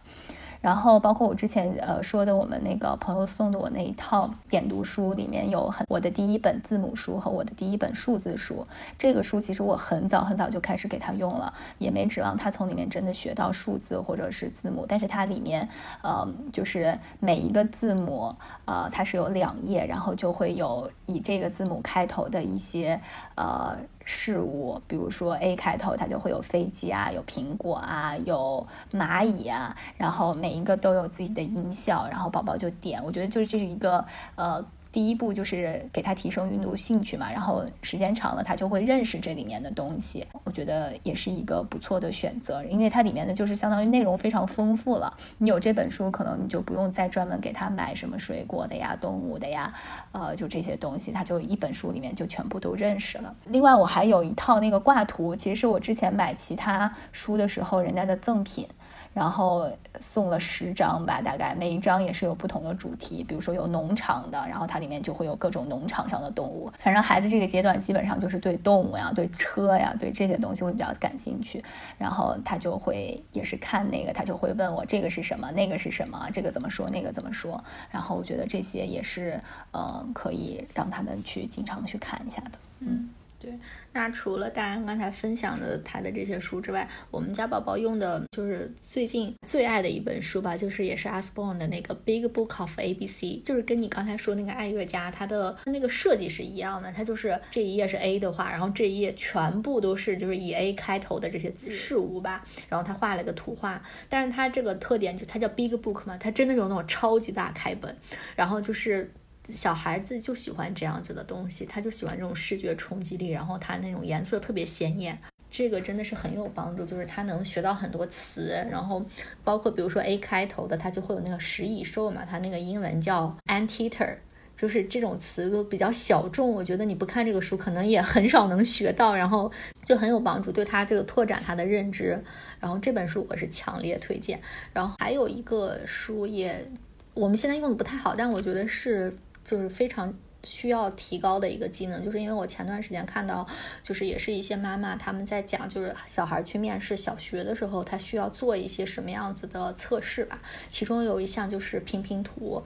[0.64, 8.66] 然后包括我之前呃说的，我们那个朋友送的我那一套点读书，里面有很我的第一本字母书和我的第一本数字书。
[8.98, 14.86] 这个书其实我很早很早就开始给他用了，也没指望他从里面真的学到数字或者是字母。
[14.88, 15.68] 但是它里面
[16.02, 23.02] 呃就是每一个字母呃它是有两页，然后就会有以这个字母开头的一些
[23.36, 23.78] 呃。
[24.06, 33.04] 事物，比如说 A 开头，它就会有飞机啊，有苹果啊，有蚂蚁啊，然后每一个都有自己的音效，然后宝宝就点。
[33.04, 34.64] 我觉得就是这是一个呃。
[34.94, 40.26] 第一步就是给他提升运动兴趣嘛，然后时间长了，他就会认识这里面的东西。
[40.44, 45.12] 我觉得也是一个不错的选择，因为它里面的就是相当于内容非常丰富了。
[45.40, 49.74] 你有这本书，可能你就不用再专门给他买什么水果的呀、动物的呀，
[50.12, 53.36] 呃，就这些东西，他就一本书里面就全部都认识了。
[53.46, 58.68] 另外，我还有一套那个挂图，其实是我之前买其他书的时候人家的赠品。
[59.14, 66.72] 然后送了十张吧，大概每一张也是有不同的主题，比如说有农场的，然后它里面就会有各种农场上的动物。
[66.80, 71.64] 反正孩子这个阶段基本上就是对动物呀、对车呀、对这些东西会比较感兴趣，
[71.98, 77.64] 然后他就会也是看那个，他就会问我这个是什么，那个是什么，这个怎么说，那个怎么说。
[77.92, 79.40] 然后我觉得这些也是，
[79.74, 83.10] 嗯，可以让他们去经常去看一下的，嗯。
[83.44, 83.52] 对，
[83.92, 107.94] 那除了大安刚才分享的他的这些书之外，我们家宝宝用的就是最近最爱的一本书吧，就是也是 Asborn 的那个 Big Book of A B C，就是跟你刚才说那个爱乐家，它的那个设计是一样的，它就是这一页是 A 的话，然后这一页全部都是就是以 A 开头的这些事物吧，然后他画了个图画，但是它这个特点就它叫 Big Book 嘛，它真的有那种超级大开本，
[108.38, 109.12] 然后就是。
[109.50, 115.20] 小孩子就喜欢这样子的东西，他就喜欢这种视觉冲击力，然后他那种颜色特别鲜艳，
[115.52, 119.06] 这个真的是很有帮助，就是他能学到很多词，然后
[119.44, 124.16] 包括比如说 A 开头的，他就会有那个食蚁兽嘛，它那个英文叫 anteater，
[124.56, 129.52] 就是这种词都比较小众，我觉得你不看这个书可能也很少能学到，然后
[129.84, 132.18] 就很有帮助，对他这个拓展他的认知，
[132.62, 136.66] 然后这本书我是强烈推荐，然后还有一个书也
[137.14, 139.14] 我们现在用的不太好，但我觉得是。
[139.44, 140.14] 就是非常。
[140.46, 143.48] 需要提高的一个技能，就是因为我前段时间看到，
[143.82, 150.38] 就是也是一些妈妈他们在讲，就是小孩去面试小学的时候，他需要做一些什么样子的测试吧。
[150.68, 152.62] 其中有一项就是拼拼图，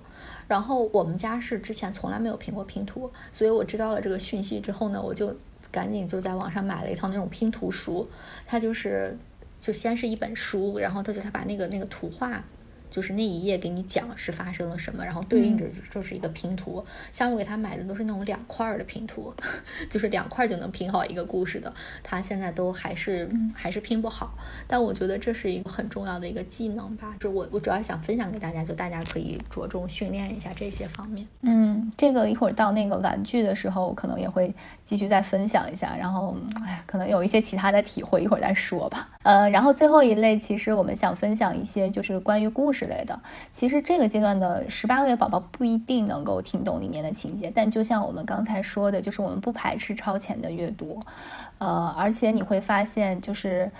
[0.47, 5.37] 然后我们家是之前从来没有拼过拼图，所以我知道了这个讯息之后呢，我就
[5.71, 8.09] 赶紧就在网上买了一套那种拼图书，
[8.47, 9.15] 它就是
[9.61, 12.43] 就先是一本书，然后他就他把那个那个图画。
[12.89, 16.83] 就是那一页给你讲是发生了什么，然后对应着就是一个拼图。
[17.11, 19.33] 像我给他买的都是那种两块儿的拼图，
[19.89, 21.73] 就是两块就能拼好一个故事的。
[22.03, 24.33] 他现在都还是还是拼不好，
[24.67, 27.15] 但我觉得这是一个很重要的一个技能吧。
[27.19, 31.27] 就我我主要想分享给大家，就大家可以着重训练一下这些方面。
[31.41, 34.53] 嗯，这个一会儿到那个玩具的时候，可能也会
[34.85, 35.95] 继续再分享一下。
[35.95, 39.09] 然后，哎，可能有一些其他的体会，一会儿再说吧。
[39.23, 42.76] 呃，然后最后一类，其实我们想分享一些就是关于故事。
[42.77, 43.19] 之类的，
[43.51, 50.99] 其实这个阶段的十八个月宝宝不一定能够听懂里面的情节，但就像我们刚才说的，就是我们不排斥超前的阅读，
[51.57, 53.71] 呃，而且你会发现，就是，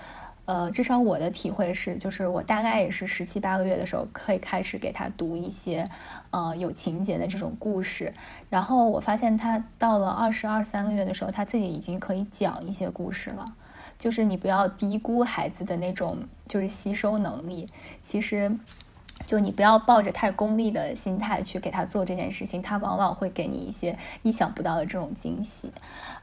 [0.46, 5.88] 呃，至少我的体会是，就是我大概也是十七八个月的时候，可以开始给他读一些，
[6.30, 8.12] 呃，有情节的这种故事，
[8.50, 13.54] 然后我发现他到了二十二三个月的时候，他自己已经可以讲一些故事了。
[13.98, 17.68] 就是你不要低估孩子的那种就是吸收能力，
[18.00, 18.56] 其实。
[19.28, 25.70] 就你不要抱着太功利的心态去给他做这件事情，他往往会给你一些意想不到的这种惊喜。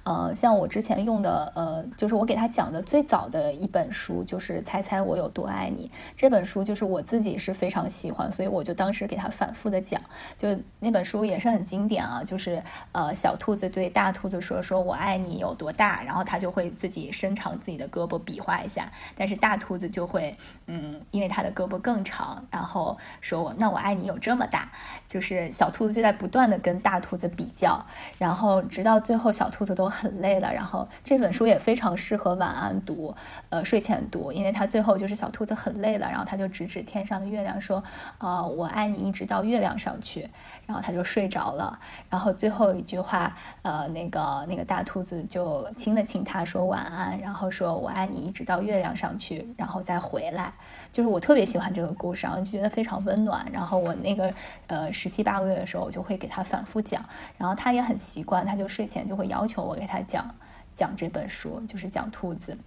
[0.06, 10.00] 呃，像我之前用的，呃，就是我给他讲的最早的一本书，就是《猜猜我有多爱你》这本书，就是我自己是非常喜欢，所以我就当时给他反复的讲。
[10.38, 20.38] 就那本书也是很经典啊，就是呃，小兔子对大兔子说：“说我爱你有多大？”然后他就会自己伸长自己的胳膊比划一下，但是大兔子就会，
[20.68, 24.72] 嗯，因为它的胳膊更长，然后说我那我爱你有这么大，
[25.08, 27.84] 就是小兔子就在不断的跟大兔子比较，
[28.20, 29.92] 然后直到最后小兔子都。
[29.96, 33.16] 很累了，然后这本书也非常适合晚安读，
[33.50, 37.82] 呃，睡前读，因为它最后就是小兔子很累了，然后他就指指天上的月亮说，
[38.18, 40.30] 呃，我爱你一直到月亮上去，
[40.66, 41.80] 然后他就睡着了，
[42.10, 50.52] 然后最后一句话，呃，那个那个大兔子就亲了亲他说晚安，然后说我爱你一直到月亮上去，然后再回来，
[50.92, 54.34] 就是我特别喜欢这个故事，然后就觉得非常温暖，然后我那个
[54.68, 57.04] 呃十七八个月的时候，我就会给他反复讲，
[57.38, 59.76] 然后他也很习惯，他就睡前就会要求我。
[59.86, 60.34] 给他讲
[60.74, 62.58] 讲这本书，就是讲兔子，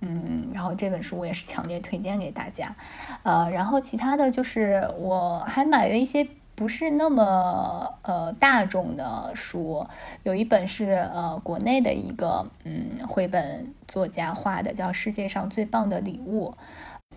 [0.00, 2.74] 嗯，然后这本书我也是强烈推荐给大家，
[3.22, 6.26] 呃，然后其他的就是我还买了一些
[6.56, 9.86] 不是那么呃大众的书，
[10.24, 16.50] 有一本是呃国内的一个嗯绘本作家画的，叫《世界上最棒的礼物》。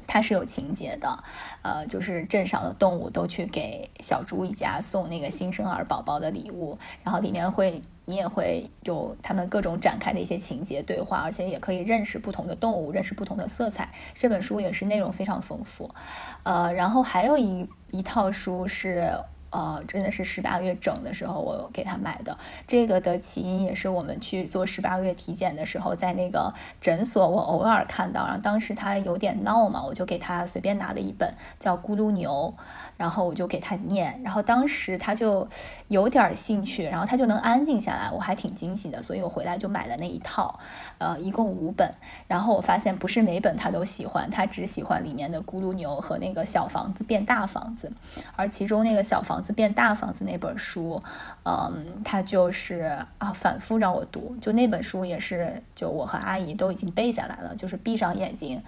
[0.10, 1.24] 它是有情节的，
[1.62, 13.93] 呃，就是镇上的动物都去给小猪一家送那个新生儿宝宝的礼物，然后里面会你也会有他们各种展开的一些情节对话，而且也可以认识不同的动物，认识不同的色彩。
[14.15, 15.93] 这本书也是内容非常丰富，
[16.41, 19.13] 呃，然后还有一一套书是。
[19.51, 22.38] 呃，真的是十八个月整的时候，我给他买的。
[22.67, 32.53] 这个的起因也是我们去做十八个月体检的时候，在那个诊所，我偶尔看到，然后当时他有点闹嘛，我就给他随便拿了一本叫《咕噜牛》，
[32.95, 35.47] 然后我就给他念，然后当时他就
[35.88, 40.59] 有点兴趣，然后他就能安静下来，我还挺惊喜的，所以我回来就买了那一套，
[40.99, 41.91] 呃，一共五本。
[42.27, 47.91] 然后我发现不是每本他都喜欢，他只喜欢里面的咕噜牛和那个小房子变大房子，
[48.35, 49.38] 而其中那个小房。
[49.39, 51.02] 房子变大房子那本书，
[51.45, 54.36] 嗯，他就是啊，反复让我读。
[54.41, 58.62] 就那本书也是，就我和阿姨都已经背下来了，就是闭上眼睛。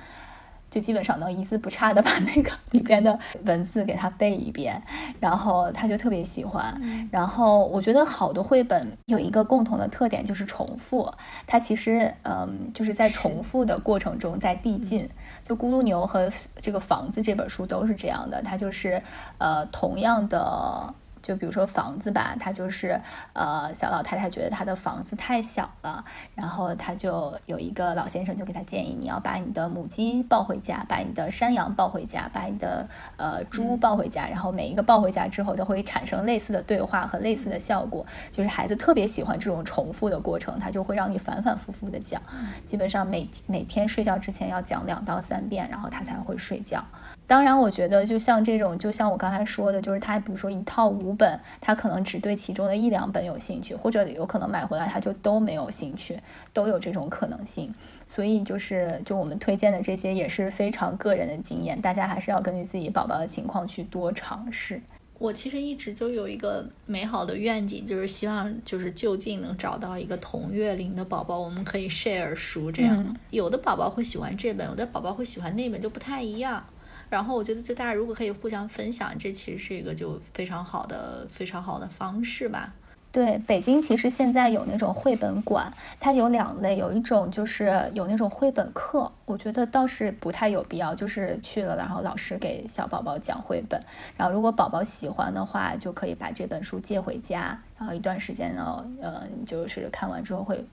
[0.72, 4.82] 就基本上能一字不差的把那个里边的文字给他背一遍，
[5.20, 6.74] 然后他就特别喜欢。
[7.12, 11.12] 然后我觉得好的绘本有一个共同的特点就是重复，
[11.46, 15.08] 它其实嗯就是在重复的过程中在递进。
[15.44, 19.04] 就《咕噜牛》和这个房子这本书都是这样的，它就是
[19.38, 20.96] 呃同样的。
[21.22, 23.00] 就比如说房子吧，他就是，
[23.34, 26.04] 呃，小老太太觉得他的房子太小了，
[26.36, 42.22] 然后他就有一个老先生就给他建议，你要把你的母鸡抱回家，把你的山羊抱回家，把你的呃猪抱回家，然后每一个抱回家之后都会产生类似的对话和类似的效果，就是孩子特别喜欢这种重复的过程，他就会让你反反复复的讲，
[42.66, 46.84] 基本上每每天睡觉之前要讲两到三遍，然后他才会睡觉。
[47.28, 56.20] 当然，我觉得就像这种，就像我刚才说的，就是他比如说一套五本，他可能只对其中的一两本有兴趣，或者有可能买回来他就都没有兴趣，
[56.54, 57.74] 都有这种可能性。
[58.08, 64.82] 所以就是就我们推荐的这些也是非常个人的经验，大家还是要根据自己宝宝的情况去多尝试。
[65.18, 72.72] 我其实一直就有一个美好的愿景，就是希望就是就近能找到一个同月龄的宝宝，我们可以 share 书。
[72.72, 76.66] 这样，有的宝宝会喜欢这本，有的宝宝会喜欢那本，就不太一样。
[77.12, 82.74] 然后我觉得，就大家如果可以互相分享，这其实是一个就非常好的、非常好的方式吧。
[83.12, 93.78] 对，北京其实现在有那种绘本馆，它有两类，有一种就是有那种绘本课，我觉得倒是不太有必要，就是去了，然后老师给小宝宝讲绘本，
[94.16, 100.66] 然后如果宝宝喜欢的话，就可以把这本书借回家，然后一段时间呢，呃，就是看完之后会。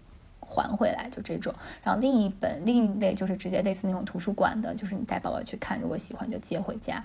[0.48, 7.04] 还回来就这种，然后另一本另一类就是直接类似那种图书馆的，就是你带宝宝去看，如果喜欢就接回家，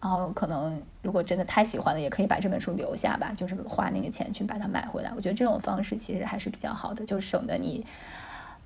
[0.00, 5.12] 然后可能如果真的太喜欢了，也可以把这本书留下吧，就是花那个钱去把它买回来。
[5.16, 7.84] 我觉得这种方式其实还是比较好的，就省得你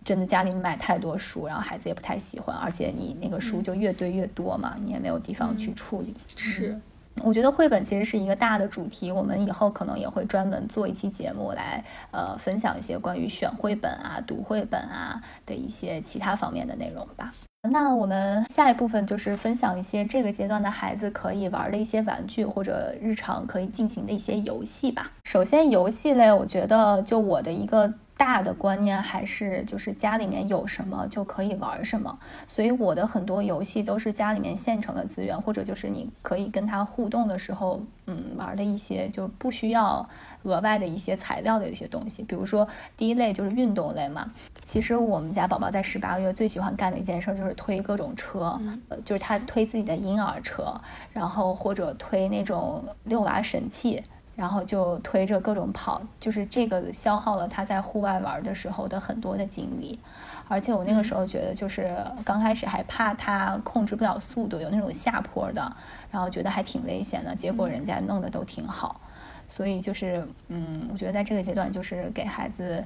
[0.04, 6.14] 真的家里买太多书，然后孩子也不太喜欢，而且你那个书就越堆越多嘛，你也没有地方去处理。
[6.36, 6.78] 是。
[7.24, 17.32] 我觉得绘本其实是一个大的主题，我们以后可能也会专门做一期节目来，呃，分享一些关于选绘本啊、读绘本啊的一些其他方面的内容吧。
[17.70, 25.10] 那我们下一部分就是分享一些这个阶段的孩子可以玩的一些玩具或者日常可以进行的一些游戏吧。
[25.24, 27.92] 首先，游戏类，我觉得就我的一个。
[28.18, 40.06] 大的观念还是就是家里面有什么就可以玩什么，所以我的很多游戏都是家里面现成的资源，或者就是你可以跟他互动的时候，嗯，玩的一些就不需要
[40.42, 42.24] 额外的一些材料的一些东西。
[42.24, 42.66] 比如说
[42.96, 44.28] 第一类就是运动类嘛，
[44.64, 50.74] 其实我们家宝宝在十八个月最喜欢干的一件事就是推各种车，呃，就是他推自己的婴儿车，
[51.12, 54.02] 然后或者推那种遛娃神器。
[54.38, 59.98] 然后就推着各种跑，就是这个消耗了他在户外玩的时候的很多的精力，
[60.46, 61.92] 而且我那个时候觉得，就是
[62.24, 65.76] 刚开始还怕他控制不了速度，有那种下坡的，
[66.12, 67.34] 然后觉得还挺危险的。
[67.34, 69.00] 结果人家弄得都挺好，
[69.48, 72.84] 所以就是，嗯，我觉得在这个阶段，就是给孩子。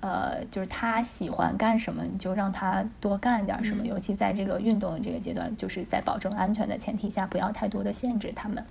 [0.00, 3.86] 呃，就是他喜欢干什么，你就让他多干点什么。
[3.86, 8.62] 尤其在这个运动的这个阶段，就是在保证安全的前提下，不要太多的限制他们。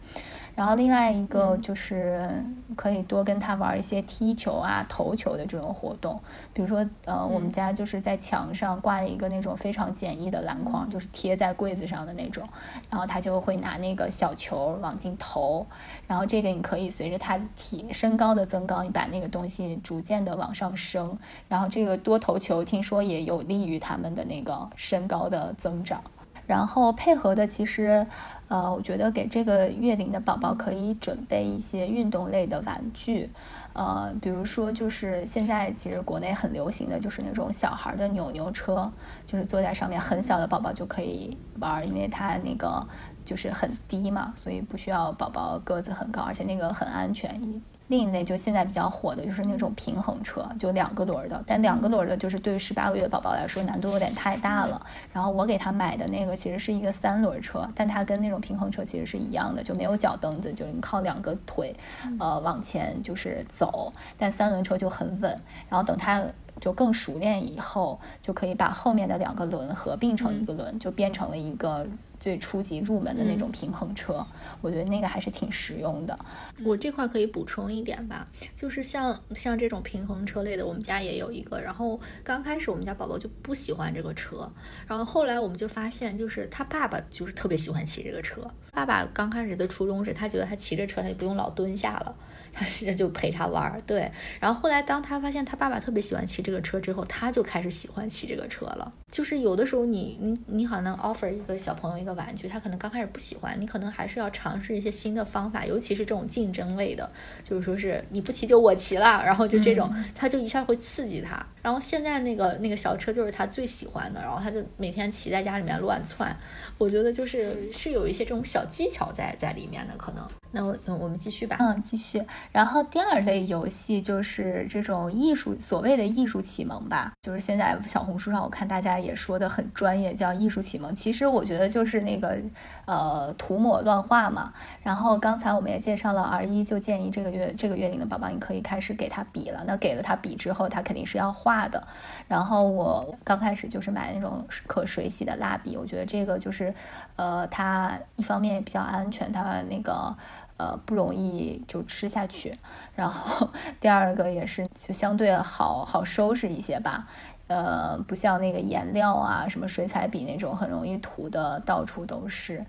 [0.56, 2.44] 然后另外一个就是
[2.76, 6.20] 可以多跟他玩一些踢球啊、投球的这种活动。
[6.54, 12.48] 比如说，呃，我们家就是在墙上挂了一个那种非常简易的篮筐，就是贴在柜子上的那种。
[12.90, 15.66] 然后他就会拿那个小球往进投。
[16.08, 21.18] 然后这个你可以随着他体身高的增高，你把那个东西逐渐的往上升。
[21.48, 26.04] 然后这个多投球听说也有利于他们的那个身高的增长。
[26.46, 28.06] 然后配合的其实，
[28.48, 33.30] 呃，我觉得给这个月龄的宝宝可以准备一些运动类的玩具，
[33.74, 38.92] 呃，比如说就是现在其实国内很流行的就是那种小孩的扭扭车，
[39.26, 42.86] 就是坐在上面很小的宝宝就可以玩，因为它那个
[43.24, 47.62] 就是很低嘛，所以不需要宝宝个子很高，而且那个很安全。
[47.88, 54.82] 另一类就现在比较火的就是那种平衡车，就两个轮儿的，但两个轮儿的就是对于十八个月的宝宝来说难度有点太大了。
[55.12, 61.76] 然后我给他买的那个其实是一个三轮车，但它跟那种平衡车其实是一样的，就没有脚蹬子，就是你靠两个腿，
[62.20, 63.92] 呃，往前就是走。
[64.18, 65.40] 但三轮车就很稳。
[65.70, 66.24] 然后等他
[66.62, 71.86] 就更熟练以后，就可以把后面的两个轮合并成一个轮，就变成了一个。
[72.24, 74.26] 最初级入门的那种平衡车，
[74.62, 76.18] 我觉得那个还是挺实用的。
[76.64, 81.60] 我这块可以补充一点吧，就是像像这种平衡车类的，我们家也有一个。
[81.60, 84.50] 然后刚开始我们家宝宝就不喜欢这个车，
[84.88, 88.50] 然后后来我们就发现，就是他爸爸就是特别喜欢骑这个车。
[88.72, 92.16] 爸爸刚开始的初衷是他觉得他骑着车他就不用老蹲下了。
[92.56, 94.12] 他试着就陪他玩儿，对。
[94.40, 98.92] 然后后来，当他发现他爸爸特别喜欢骑这个车之后，他就开始喜欢骑这个车了。
[99.10, 107.10] 就是有的时候，你你你好像 offer 一个小朋友一个玩具，他可能刚开始不喜欢，你可能还是要尝试一些新的方法，尤其是这种竞争类的，
[107.44, 111.46] 就是说是你不骑就我骑了，然后就这种，他就一下会刺激他。
[111.62, 116.36] 然后现在那个那个小车就是他最喜欢的，然后他就每天骑在家里面乱窜。
[116.78, 120.28] 我觉得就是是有一些这种小技巧在在里面的，可能。
[120.56, 121.56] 那我我们继续吧。
[121.60, 122.22] 嗯，继续。
[122.52, 130.94] 然后第二类游戏就是这种艺术，所谓的艺术启蒙吧，就是现在小红书上我看大家也说的很专业，叫艺术启蒙。
[130.94, 132.38] 其实我觉得就是是那个
[132.86, 134.52] 呃涂抹乱画嘛。
[134.82, 139.64] 然后刚才我们也介绍了，R 一就建议这个月这个月龄的宝宝，你可以开始给他笔了。
[139.68, 141.88] 那给了他笔之后，他肯定是要画的。
[142.28, 146.74] 然后我刚开始就是买那种可水洗的蜡笔，我觉得这个就是
[147.16, 150.16] 呃它一方面也比较安全，它那个。
[150.56, 152.56] 呃，不容易就吃下去。
[152.96, 153.50] 然后
[153.82, 157.08] 第二个也是就相对好好收拾一些吧。
[157.48, 162.66] 呃，不像那个颜料啊，什么水彩笔那种很容易涂的到处都是。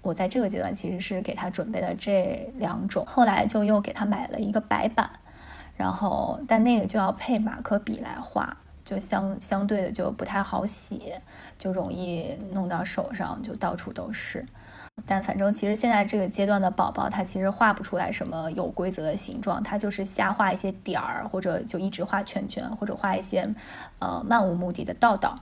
[0.00, 5.08] 我在这个阶段其实是给他准备了这两种，后来就又给他买了一个白板，
[5.76, 11.22] 然后但那个就要配马克笔来画，就相相对的就不太好写，
[11.58, 14.44] 就容易弄到手上，就到处都是。
[15.06, 23.52] 但反正其实现在这个阶段的宝宝，他其实画不出来什么有规则的形状，他就是瞎画一些点儿，或者就一直画圈圈，或者画一些
[23.98, 25.38] 呃漫无目的的道道。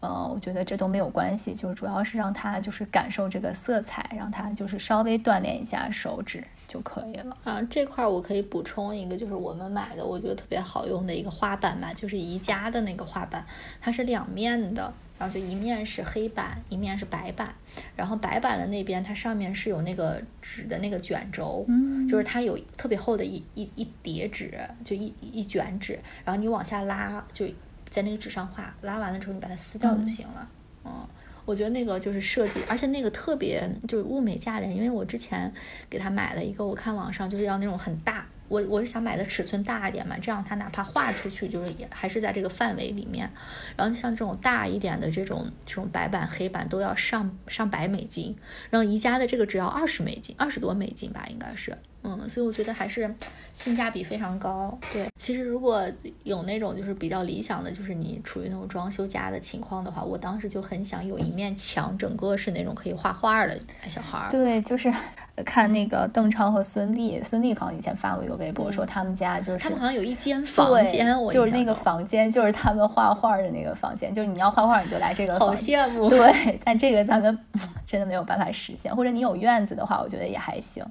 [0.00, 7.36] 呃，我觉得这都没有关系，就是主要是让他就是感受这个色彩，让他就是稍微锻炼一下手指就可以了。
[7.44, 13.44] 啊，这块我可以补充一个，就是我们买的我觉得特别好用的一个画板吧，就是宜家的那个画板，
[13.80, 14.90] 它是两面的。
[15.20, 17.54] 然后就一面是黑板，一面是白板。
[17.94, 25.98] 然后白板的那边，它上面是有那个纸的那个卷轴，嗯，就是它有特别厚的一一一叠纸，就一一卷纸。
[26.24, 27.46] 然后你往下拉，就
[27.90, 30.48] 在那个纸上画，拉完了之后你把它撕掉就行了。
[30.86, 31.06] 嗯，
[31.44, 35.52] 我觉得那个就是设计，而且那个特别就是物美价廉，因为我之前
[35.90, 38.26] 给他买了一个，我看网上就是要那种很大。
[38.50, 43.30] 我我是想买的尺寸大一点嘛，这样它哪怕画出去，就是也还是在这个范围里面。
[43.76, 48.36] 然后像这种大一点的这种这种白板黑板都要上上百美金，
[48.68, 51.78] 然后宜家的这个只要二十美金，二十多美金吧，应该是。
[52.02, 53.14] 嗯，所以我觉得还是
[53.52, 54.78] 性价比非常高。
[54.92, 55.84] 对，其实如果
[56.24, 64.30] 有那种就是比较理想的，就是你处于那种装修家的情况的话，我当时就很想有一面墙，整个是那种可以画画的小孩儿。
[64.30, 64.92] 对，就是
[65.44, 75.38] 看那个邓超和孙俪，孙俪好像以前发过一个微博，说他们家就是他们好像有一间房间，就是那个房间就是他们画画的那个房间，就是你要画画你就来这个。
[75.38, 76.08] 好羡慕。
[76.08, 77.38] 对，但这个咱们
[77.86, 80.84] 真的没有办法实现，或者你有院子的话，我觉得也还行。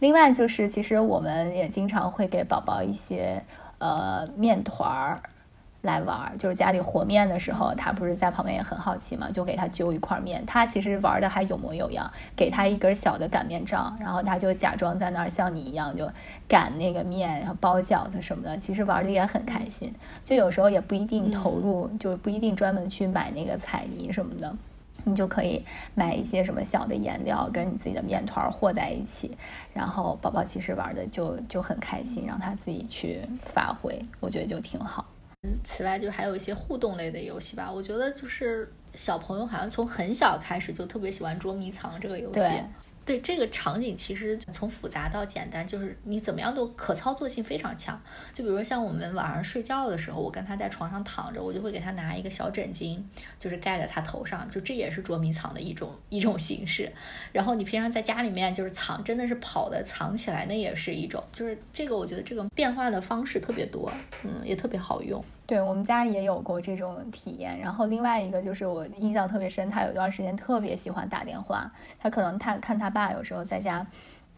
[0.00, 3.42] 另外就是，其实我们也经常会给宝宝一些
[3.78, 5.20] 呃面团儿
[5.82, 16.08] 来玩儿，就是家里和面的时候，他不是在旁边也很好奇嘛，就给他揪一块面，他其实玩的还有模有样，给他一根小的擀面杖，然后他就假装在那儿像你一样就
[16.46, 19.92] 擀那个面，然后包饺子什么的，其实玩的也很开心。
[20.22, 24.54] 就有时候也不一定投入，就不一定专门去买那个彩泥什么的。
[25.04, 29.36] 你就可以买一些什么小的颜料，跟你自己的面团和在一起，
[29.72, 35.06] 然后宝宝其实玩的就就很开心，让他自己去发挥，我觉得就挺好。
[35.42, 42.40] 嗯，此外就还有一些互动类的游戏吧，我觉得就是小朋友好像从很小开始就特别喜欢捉迷藏这个游戏。
[43.04, 48.00] 对这个场景，其实从复杂到简单，就是你怎么样都可操作性非常强。
[48.32, 53.02] 就比如说像我们晚上睡觉的时候，我跟他在床上躺着，我就会给他拿一个小枕巾，
[53.38, 56.92] 就是盖在他头上，就这也是捉迷藏的一种一种形式。
[57.32, 61.22] 然后你平常在家里面就是藏，真的是跑的藏起来，那也是一种。
[61.32, 63.92] 就是这个，我觉得这个变化的方式特别多，
[64.22, 65.24] 嗯，也特别好用。
[65.52, 73.86] 对我们家也有过这种体验，然后另外一个就是我印象特别深，他有一段时间特别喜欢打电话，他可能他看他爸有时候在家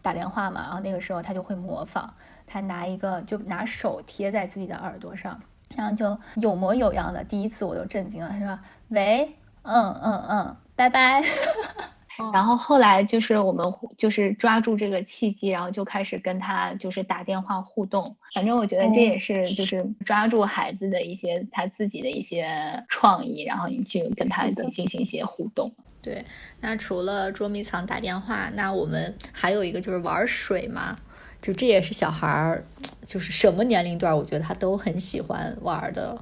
[0.01, 2.13] 打电话嘛，然后那个时候他就会模仿，
[2.45, 5.39] 他拿一个就拿手贴在自己的耳朵上，
[5.73, 8.59] 然后就有模有样的，第一次我都震惊了，他说
[8.89, 11.23] 喂，嗯嗯嗯，拜拜。
[12.33, 13.65] 然后后来就是我们
[13.97, 18.15] 就是抓住这个契机，然后就开始跟他就是打电话互动。
[18.33, 25.71] 反正我觉得这也是就是抓住孩子的一些他自己的一些创意，然后你去跟他进行一些互动。
[26.01, 26.23] 对，
[26.61, 30.95] 那除了捉迷藏、打电话，那我们还有一个就是玩水嘛，
[31.41, 32.63] 就这也是小孩儿，
[33.05, 36.15] 就是什么年龄段，我觉得他都很喜欢玩的。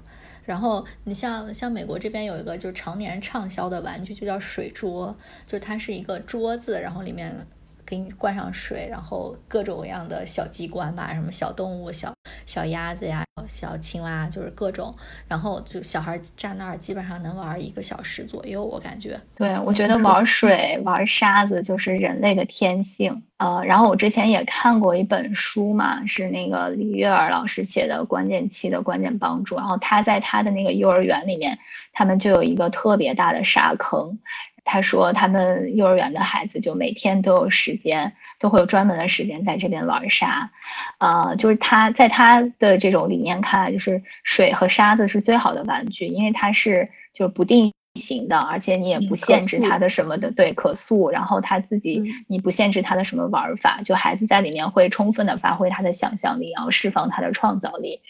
[0.46, 5.16] 然后你像像美国这边有一个就是常年畅销的玩具，就叫水桌，
[5.46, 7.36] 就是它是一个桌子，然后里面
[7.94, 12.12] 给你灌上水，然后各种各样的小机关吧，什么小动物、小
[12.48, 14.92] 小鸭子呀、小青蛙，就是各种，
[15.28, 19.22] 然后就小孩站那儿基本上能玩一个小时左右，我感觉。
[19.36, 23.22] 对，我觉得玩水、玩沙子就是人类的天性。
[23.38, 29.56] 呃，然后我之前也看过一本书嘛，是那个李月儿老师写的《关键期的关键帮助》。
[29.60, 31.60] 然后他在他的那个幼儿园里面，
[31.92, 34.18] 他们就有一个特别大的沙坑。
[34.64, 40.52] 他说他们幼儿园的孩子就每天都有时间，都会有专门的时间在这边玩沙。
[41.00, 47.72] 呃，就是他在他的这种理念看来，就是水和沙子是最好的玩具，因为它是就是不定。
[48.00, 51.12] 型的，而且你也不限制他的什么的，对，可塑。
[51.12, 58.02] 然后他自己，你不限制他的什么玩法，就孩子在里面会充分的发挥他的想象力，然后释放他的创造力，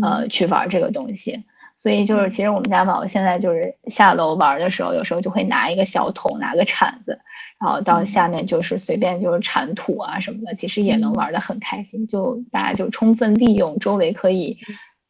[0.00, 1.42] 呃，去玩这个东西。
[1.76, 7.20] 所以就是，其实我们家宝宝现在就是下楼玩的时候，有时候就会拿一个小桶，拿个铲子，
[7.60, 12.06] 然后到下面就是随便就是铲土啊什么的，其实也能玩的很开心。
[12.06, 14.58] 就大家就充分利用周围可以。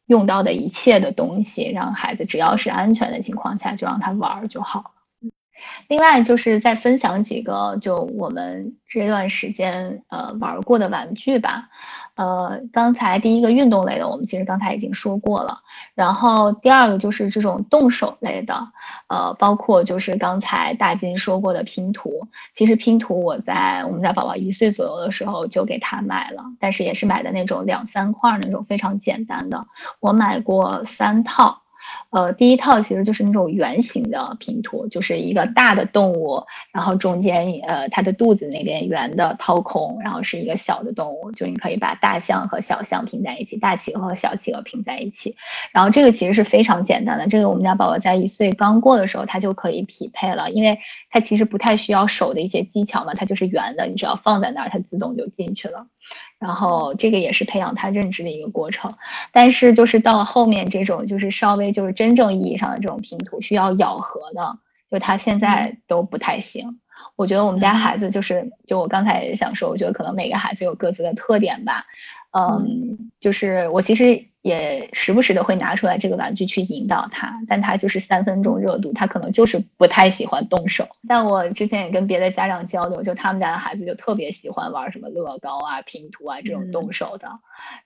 [0.07, 4.91] 用到的一切的东西，让孩子只要是安全的情况下，就让他玩就好了。
[5.87, 11.69] 另外就是再分享几个就我们这段时间呃玩过的玩具吧，
[12.15, 15.59] 呃，刚才第一个运动类的我们其实刚才已经说过了，
[15.93, 18.69] 然后第二个就是这种动手类的，
[19.07, 29.67] 呃，包括就是刚才大金说过的拼图，其实拼图我在我们家宝宝一岁左右的时候就给他买了，但是也是买的那种两三块那种非常简单的，
[29.99, 31.63] 我买过三套。
[32.09, 45.35] 呃，第一套其实就是那种圆形的拼图，就是一个大的动物，然后中间呃它的肚子那边圆的掏空，然后是一个小的动物，就你可以把大象和小象拼在一起，大企鹅和小企鹅拼在一起。
[45.71, 50.79] 然后这个其实是非常简单的，这个我们家宝宝在一岁刚过的时候，他就可以匹配了，因为
[51.09, 55.87] 它其实不太需要手的一些技巧嘛，它就是圆的，你只要放在那儿，它自动就进去了。
[56.39, 58.93] 然后这个也是培养他认知的一个过程，
[59.31, 64.59] 但是就是到后面这种就是稍微就是真正意义上的这种拼图需要咬合的，
[64.91, 66.79] 就他现在都不太行。
[67.15, 71.85] 我觉得我们家孩子就是，就我刚才也想说，我觉得可能每个孩子有各自的特点吧。
[72.31, 80.87] 嗯，就是我其实也时不时的会拿出来这个玩具去引导他，但他就是三分钟热度，他可能就是不太喜欢动手。
[81.07, 87.27] 但我之前也跟别的家长交流，就他们家的孩子就特别喜欢玩什么乐高啊、拼图啊这种动手的，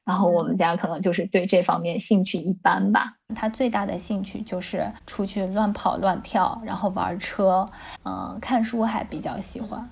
[0.03, 3.13] 然后我们家可能就是对这方面兴趣一般吧。
[3.33, 7.65] 他最大的兴趣就是出去乱跑乱跳，然后玩车，
[8.03, 9.89] 嗯，看书还比较喜欢。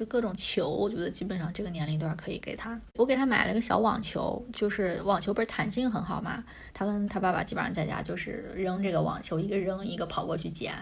[0.00, 2.80] 就各种球，我觉得基本上这个年龄段可以给他。
[2.94, 6.42] 我给他买了个小网球，就是网球不是弹性很好嘛。
[6.72, 10.72] 他跟他爸爸基本上在家就是扔这个网球，一个扔一个跑过去捡。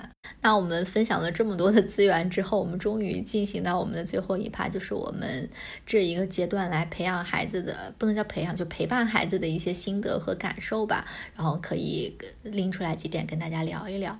[0.40, 5.50] 那我们分享了这么多的资源之后，我们终于进行到我们的最后一趴，就是我们
[5.84, 11.04] 这一个阶段来培养孩子的，不能叫培养，就陪伴孩子的一些心得和感受吧。
[11.34, 14.16] 然后可以拎出来几点跟大家聊一聊。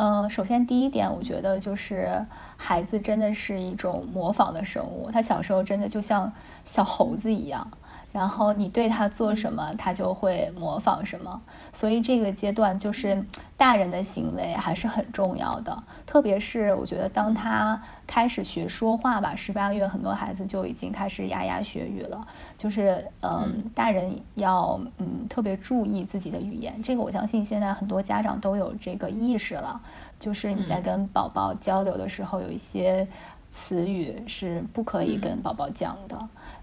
[0.00, 2.24] 呃，首先第一点，我觉得就是
[2.56, 6.32] 孩子真的是一种模仿的生物，他小时候真的就像
[6.64, 7.70] 小猴子一样。
[8.12, 11.40] 然后你对他做什么，他就会模仿什么。
[11.72, 13.24] 所以这个阶段就是
[13.56, 15.82] 大人的行为还是很重要的。
[16.06, 22.26] 特别是我觉得当他开始学说话吧，十八个月很多孩子就已经开始牙牙学语了。
[22.58, 26.82] 就是嗯，大人要嗯特别注意自己的语言。
[26.82, 29.80] 这个我相信现在很多家长都有这个意识了。
[30.18, 33.06] 就是你在跟宝宝交流的时候，有一些
[33.50, 36.18] 词语是不可以跟宝宝讲的。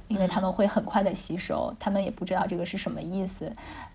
[0.08, 3.52] 因为他们会很快的吸收，他们也不知道这个是什么意思，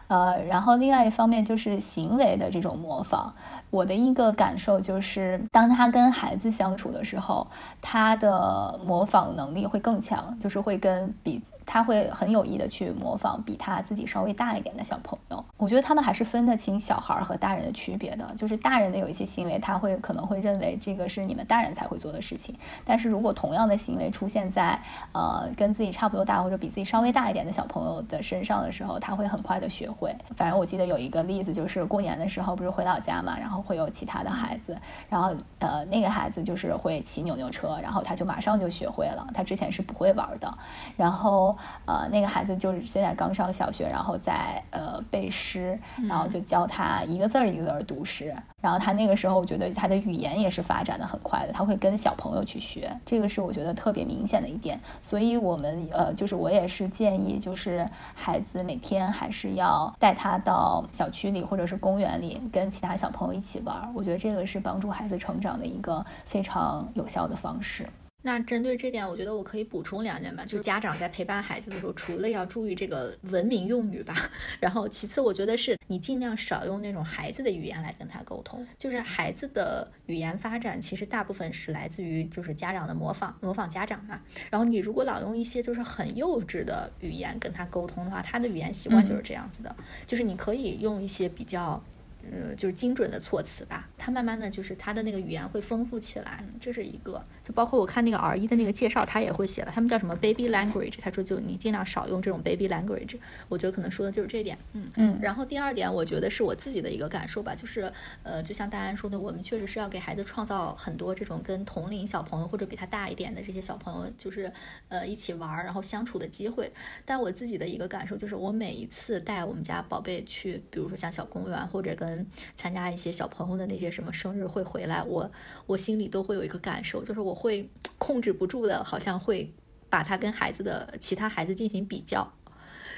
[0.08, 3.34] 呃，然后另外一方面就是行为的这种模仿。
[3.70, 7.46] 我的一个感受就是，当他跟孩子相处的时候，
[7.80, 11.42] 他的模仿能力会更强，就是会跟比。
[11.64, 15.42] 他会很有意的去模仿比他自己稍微大一点的小朋友。
[15.56, 18.28] 我觉得他们还是分得清小孩和大人的区别的。
[18.36, 22.52] 就是大人的有一些行为，他会可能会认为这个是你们大人才会做的事情。
[22.84, 24.78] 但是如果同样的行为出现在
[25.12, 30.14] 呃跟自己差不多大或者比自己稍微大一点的小朋友的身上的时候，他会很快的学会。
[30.36, 34.76] 反正我记得有一个例子，就是过年的时候不是回老家嘛，然后会有其他的孩子，
[35.08, 40.52] 然后呃那个孩子就是会骑扭扭车，然后他就马上就学会了，他之前是不会玩的，
[40.96, 41.56] 然后。
[41.84, 45.78] 呃，那个孩子就是现在刚上小学，然后在呃背诗，
[46.08, 48.34] 然后就教他一个字儿一个字儿读诗。
[48.60, 54.80] 然后他那个时候，我觉得他的语言也是发展的很快的，他会跟小朋友去学，这个是我觉得特别明显的一点。
[55.00, 57.84] 所以我们呃，就是我也是建议，就是
[58.14, 63.90] 孩子每天还是要带他到小区里或者是公园里，跟其他小朋友一起玩。
[63.94, 67.88] 我觉得这个是帮助孩子成长的一个非常有效的方式。
[68.22, 70.44] 那针对这点，我觉得我可以补充两点吧。
[70.44, 74.14] 就家长在陪伴孩子的时候，除了要注意这个文明用语吧，
[74.60, 78.66] 然后其次，我觉得是你尽量少用那种孩子的语言来跟他沟通。
[78.78, 84.20] 就是孩子的语言发展，其实大部分是来自于就是家长的模仿，模仿家长嘛。
[84.50, 89.74] 然后你如果老用一些就是很幼稚的语言跟他沟通的话，他的语言习惯就是这样子的。
[90.06, 91.82] 就是你可以用一些比较。
[92.30, 97.20] 呃，就是精准的措辞吧，他慢慢的就是他的那个语言会丰富起来，这是一个。
[97.42, 103.16] 就包括我看那个 R 一的那个介绍，他也会写了，他们叫什么 baby language，他说就你尽量少用这种 baby language，
[103.48, 104.56] 我觉得可能说的就是这点。
[104.74, 105.18] 嗯嗯。
[105.20, 107.92] 然后第二点，我觉得是我自己的一个感受吧，就是
[108.22, 114.52] 呃，就像大安说的，我们确实是要给孩子创造很多这种跟同龄小朋友或者比他大一点的这些小朋友，就是
[114.88, 116.70] 呃一起玩然后相处的机会。
[117.04, 122.11] 但我自己的一个感受就是，我每一次带我们家宝贝去，比如说像小公园或者跟
[122.56, 125.30] 参加一些小朋友的那些什么生日会回来，我
[125.66, 129.52] 我心里都会有一个感受，就是我会控制不住的，好像会
[129.88, 132.32] 把他跟孩子的其他孩子进行比较，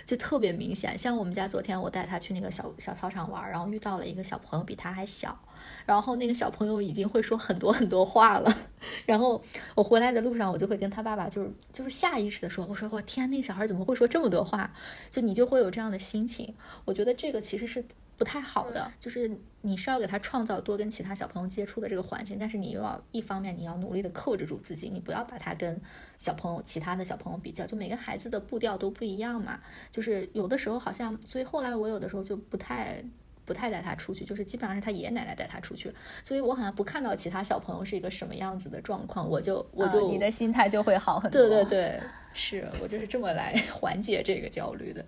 [0.05, 0.97] 就特别明显。
[0.97, 5.39] 像我们家昨天我带他去那个小小操场玩，然后遇到了一个小朋友比他还小，
[5.87, 8.57] 然后那个小朋友已经会说很多很多话了。
[9.07, 9.43] 然后
[9.75, 14.73] 我回来的路上，我就会跟他爸爸就是就是下意识的说，我说我天，那个小孩怎么会说这么多话？
[15.11, 16.55] 就你就会有这样的心情。
[16.85, 17.85] 我觉得这个其实是。
[18.17, 19.31] 不太好的，就是
[19.63, 25.81] 你是要给他创造多跟其他小朋友接触的这个环境，但是你又要一方面你要努力的克制住自己，你不要把他跟
[26.17, 29.61] 小朋友其他的小朋友比较，就每个孩子的步调都不一样嘛，
[29.91, 33.03] 就是有的时候好像，所以后来我有的时候就不太
[33.45, 35.93] 不太带他出去，就是基本上是他爷爷奶奶带他出去，
[36.23, 41.41] 所以我好像不看到其他小朋友是一个什么样子的状况，我就我就你的心态就会好很多。
[41.41, 42.01] 对对对，
[42.33, 45.05] 是我就是这么来 缓解这个焦虑的。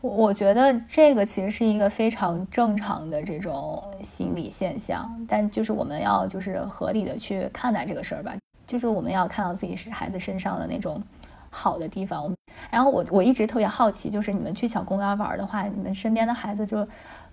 [0.00, 8.34] 我我觉得这个其实是一个非常正常的这种心理现象，但就是我们要就是合理的去看待这个事儿吧，
[8.66, 11.02] 就是我们要看到自己是孩子身上的那种
[11.50, 12.32] 好的地方。
[12.70, 16.86] 然后我我一直特别好奇，就是你们去小公园玩的话，你们身边的孩子就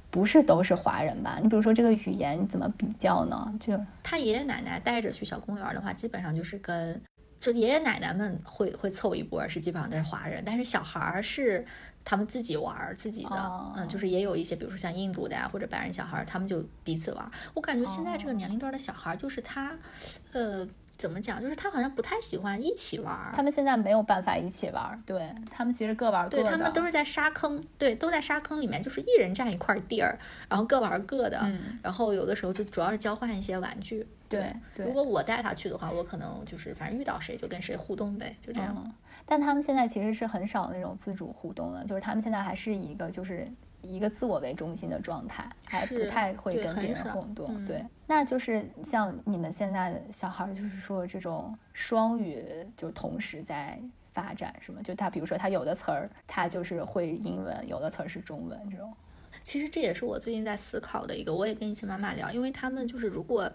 [0.09, 1.37] 不是都是华人吧？
[1.41, 3.53] 你比如说这个语言怎么比较呢？
[3.59, 6.99] 就他爷爷奶奶带着去小公园的话，基本上就是跟
[7.37, 11.65] 就爷爷奶奶们会会凑一波，是基本上都是华人，但是小孩儿是。
[12.03, 17.31] 他们自己玩自己的，嗯，就是也有一些，比如说像印度的呀，或者白人小孩，他们就彼此玩。
[17.53, 19.77] 我感觉现在这个年龄段的小孩，就是他，
[20.31, 20.67] 呃。
[20.99, 21.41] 怎么讲？
[21.41, 23.31] 就是他好像不太喜欢一起玩。
[23.33, 26.43] 他们现在没有办法一起玩，对他们其实各玩各的。
[26.43, 30.19] 对他们都是在沙坑，对，都在沙坑里面，就是一人占一块地儿，
[30.49, 31.39] 然后各玩各的。
[31.43, 31.79] 嗯。
[31.81, 34.05] 然后有的时候就主要是交换一些玩具。
[34.29, 34.53] 对。
[34.77, 38.93] 如果我带他去的话，我可能就是反正遇到谁就跟谁互动呗，就这样。
[39.25, 43.51] 但他们现在其实是很少那种自主互动的，就是他们现在还是一个就是。
[43.81, 47.65] 一个自我为中心的状态，还不太会跟别人互动。
[47.65, 53.79] 对，那就是像你们现在的小孩，就是说这种双语就同时在
[54.11, 54.81] 发展，是吗？
[54.83, 58.93] 就他比如说他有的词儿，他就是会英文，有的词儿是中文这种。
[59.43, 63.49] 其实这也是我最近在思考的一个，我也跟一些妈妈聊，因为他们就是如果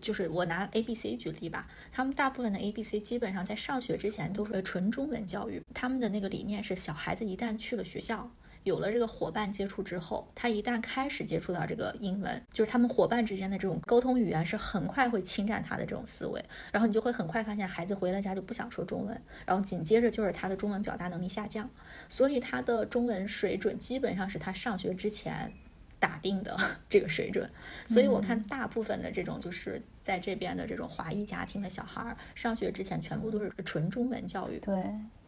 [0.00, 8.30] 就是我拿 A B C 举例吧，他们大部分的 A B C 基本上在上学之前都是纯中文教育，他们的那个理念是小孩子一旦去了学校。
[8.64, 21.70] 有了这个伙伴接触之后，他一旦开始接触到这个英文，就是他们伙伴之间的这种沟通语言是很快会侵占他的这种思维，然后你就会很快发现孩子回了家就不想说中文，然后紧接着就是他的中文表达能力下降，
[22.08, 25.52] 所以他的中文水准基本上是他上学之前
[25.98, 26.56] 打定的
[26.88, 27.48] 这个水准，
[27.86, 34.58] 所以我看大部分的这种就是在这边的这种华裔家庭的小孩儿上学之前全部都是纯中文教育。
[34.58, 34.82] 对，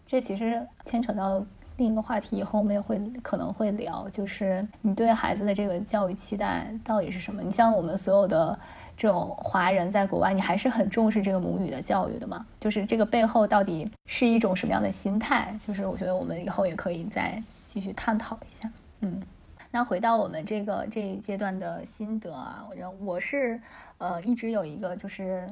[0.07, 1.45] 这其实牵扯到。
[1.79, 7.41] 另一个话题，以后我们也会可能会聊，就是你对孩子的这个教育期待到底是什么？
[7.41, 8.59] 你像我们所有的
[8.97, 12.45] 这种华人在国外，你还是很重视这个母语的教育的嘛？
[12.59, 15.57] 就是这个背后到底是一种什么样的心态？
[15.65, 18.69] 就是我觉得我们以后也可以再继续探讨一下。
[19.03, 19.23] 嗯，
[19.71, 23.61] 那回到我们这个这一阶段的心得啊，我觉得我是
[23.99, 25.49] 呃一直有一个就是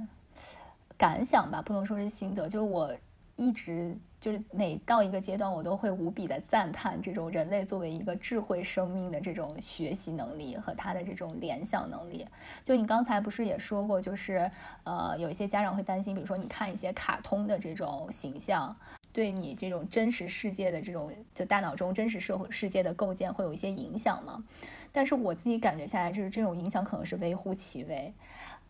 [0.97, 2.95] 感想吧，不能说是心得，就是我
[3.37, 3.97] 一直。
[4.19, 12.27] 就是每到一个阶段，我都会无比的赞叹这种人类作为一个智慧生命的这种学习能力和他的这种联想能力。
[12.65, 14.51] 就你刚才不是也说过，就是
[14.83, 18.75] 呃，有一些家长会担心，比如说你看一些卡通的这种形象，
[19.17, 24.45] 对你这种真实世界的这种就大脑中真实社会世界的构建会有一些影响吗？
[24.93, 28.13] 但是我自己感觉下来，就是这种影响可能是微乎其微。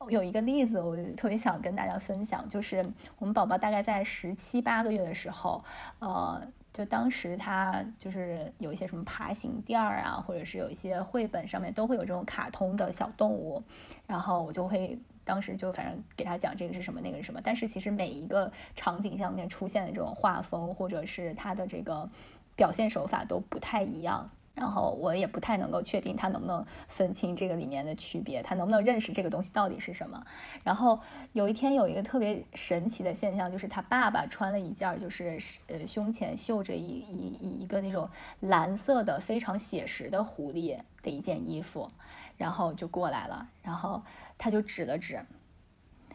[0.08, 2.88] 有一个例子，我特别想跟大家分享，就是
[3.18, 5.64] 我们宝宝大概在十七八个月的时候，
[5.98, 6.40] 呃，
[6.72, 13.60] 就当时他就是有一些什么爬行垫儿啊，或者是有一些绘本上面都会有这种卡通的小动物，
[14.06, 22.08] 然后我就会当时就反正给他讲这个是什么，那个是什么，但是其实每一个场景下面出现的这种画风或者是他的这个
[22.54, 24.30] 表现手法都不太一样。
[24.54, 30.24] 然后我也不太能够确定他能不能分清这个里面的区别，他能不能认识这个东西到底是什么。
[30.64, 30.98] 然后
[31.34, 38.08] 有一天有一个特别神奇的现象，就是他爸爸穿了一件就是呃胸前绣着一一一个那种
[38.40, 41.90] 蓝色的非常写实的狐狸的一件衣服，
[42.36, 44.02] 然后就过来了，然后
[44.36, 45.18] 他就指了指。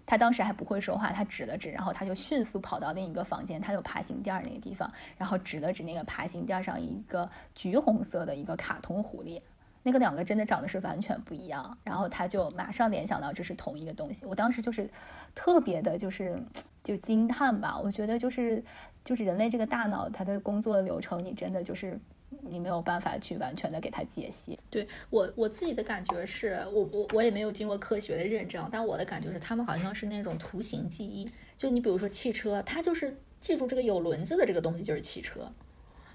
[0.03, 9.39] 他当时还不会说话，他指了指，然后他就迅速跑到另一个房间，他有爬行垫那个地方，然后指了指那个爬行垫上一个橘红色的一个卡通狐狸，
[9.83, 14.25] 那个两个真的长得是完全不一样，然后他就马上联想到这是同一个东西。
[14.25, 14.89] 我当时就是
[15.33, 16.43] 特别的，就是
[16.83, 18.61] 就惊叹吧，我觉得就是
[19.05, 21.97] 就是人类这个大脑它的工作流程，你真的就是。
[22.39, 24.57] 你没有办法去完全的给他解析。
[24.69, 31.29] 对我我自己的感觉是，我我我也没有经过科学的认证，但我的感觉是，他们好像是那种图形记忆。
[31.57, 35.51] 就你比如说汽车，它就是记住这个有轮子的这个东西就是汽车。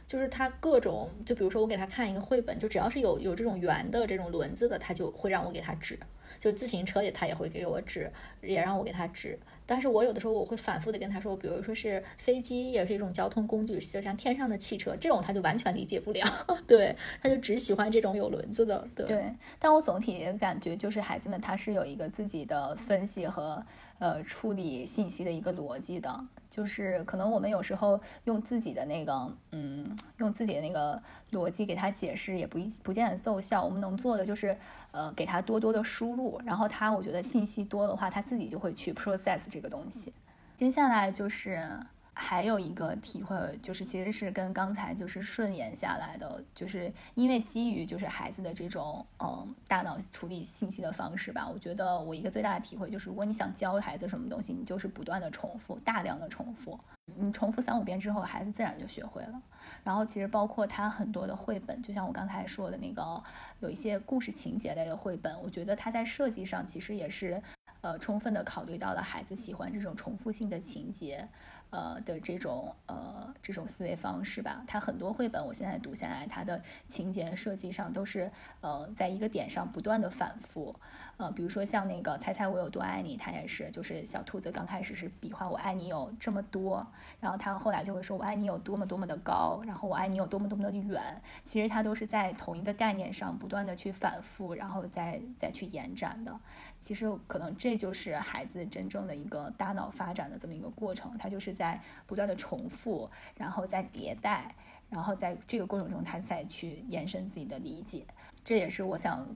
[0.07, 5.99] 就是他各种，就比如说我给他看一个绘本，就只要是有有这种圆的这种轮子的，他就会让我给他指。
[6.39, 9.37] 就自行车也，他也会给我指，也让我给他指。
[9.67, 16.25] 但是我有的时候我会反复的跟他说，比如说是飞机也是一种交通工具，就像天上的汽车这种，他就完全理解不了。
[16.67, 18.89] 对，他就只喜欢这种有轮子的。
[18.95, 23.65] 对，但我总体感觉就是孩子们他是有一个自己的分析和
[23.99, 26.25] 呃处理信息的一个逻辑的。
[26.57, 30.99] 就是可能我们有时候用自己的那个，嗯，用自己的那个
[31.33, 33.63] 逻辑给他解释，也不一不见得奏效。
[33.63, 34.57] 我们能做的就是，
[34.91, 40.15] 呃，给他多多的输入，然后他我觉得信息多的话，他自己就会去 process 这个东西。
[40.57, 41.79] 接下来就是。
[42.19, 59.43] 还有一个体会，就是其实是跟刚才就是顺延下来的，就是因为基于就是孩子的这种嗯大脑处理信息的方式吧，我觉得我一个最大的体会就是，如果你想教孩子什么东西，你就是不断的重复，大量的重复，你重复三五遍之后，孩子自然就学会了。
[59.85, 63.23] 然后其实包括他很多的绘本，就像我刚才说的那个，
[63.61, 67.43] 有一些故事情节类的绘本，我觉得它在设计上其实也是
[67.83, 71.29] 呃充分的考虑到了孩子喜欢这种重复性的情节。
[71.71, 80.75] 呃的这种呃这种思维方式吧，它很多绘本我现在读下来，它的情节设计上都是呃在一个点上不断的反复，
[81.17, 86.87] 呃比如说像那个猜猜我有多爱你，它也是就是小兔子刚开始是比划我爱你有这么多，
[87.21, 96.39] 然后它后来就会说我爱你有多么多么的高，然后我爱你有多么多么的远，其实它都是在同一个概念上不断的去反复，然后再再去延展的。
[96.81, 104.55] 其实可能这就是孩子真正的一个大脑发展的这么一个过程，它就是在不断的重复，然后再迭代，
[104.91, 108.07] 然后在这个过程中，他再去延伸自己的理解。
[108.45, 109.27] 这也是我想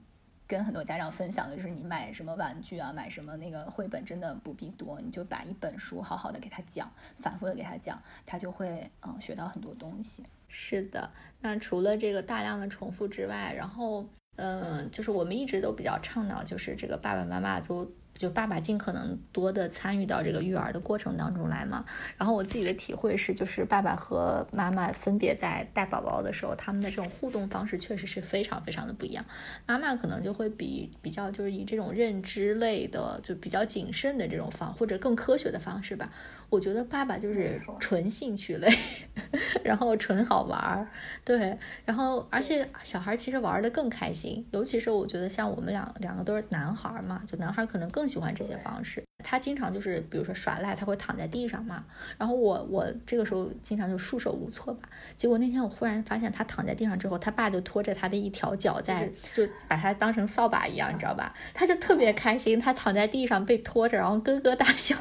[0.47, 10.23] 跟很多家长分享的，就是你买什么玩具啊，买什么那个绘本，真的不必多，你就把一本书好好的给他讲，反复的给他讲，他就会嗯学到很多东西。
[10.47, 11.11] 是的，
[11.41, 14.05] 那除了这个大量的重复之外，然后。
[14.37, 17.91] 嗯，就是我们一直都比较倡导，就是这个爸爸妈妈都。
[18.13, 21.85] 就爸爸尽可能多的参与到这个育儿的过程当中来嘛。
[22.17, 29.25] 然后我自己的体会是，就是爸爸和妈妈分别在带宝宝的时候，他们的这种互动方式确实是非常非常的不一样。
[29.65, 36.11] 妈妈可能就会比比较就是以这种认知类的，就比较谨慎的这种方或者更科学的方式吧。
[36.51, 38.69] 我觉得爸爸就是纯兴趣类，
[39.63, 40.85] 然后纯好玩儿，
[41.23, 49.01] 对，然后而且小孩其实玩的更开心，尤其是我觉得像我们两两个都是男孩嘛，就男孩可能更喜欢这些方式。
[49.23, 51.85] 他经常就是比如说耍赖，他会躺在地上嘛，
[52.17, 54.89] 然后我我这个时候经常就束手无措吧。
[55.15, 61.33] 结果那天我忽然发现他躺在地上之后，他爸就拖着他的一条脚在，就把他当成扫把一样，你知道吧？
[61.53, 64.97] 他就特别开心，他躺在地上被拖着，然后咯咯大笑。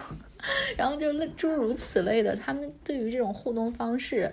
[0.77, 4.33] 然后就诸如此类的，他们对于这种互动方式，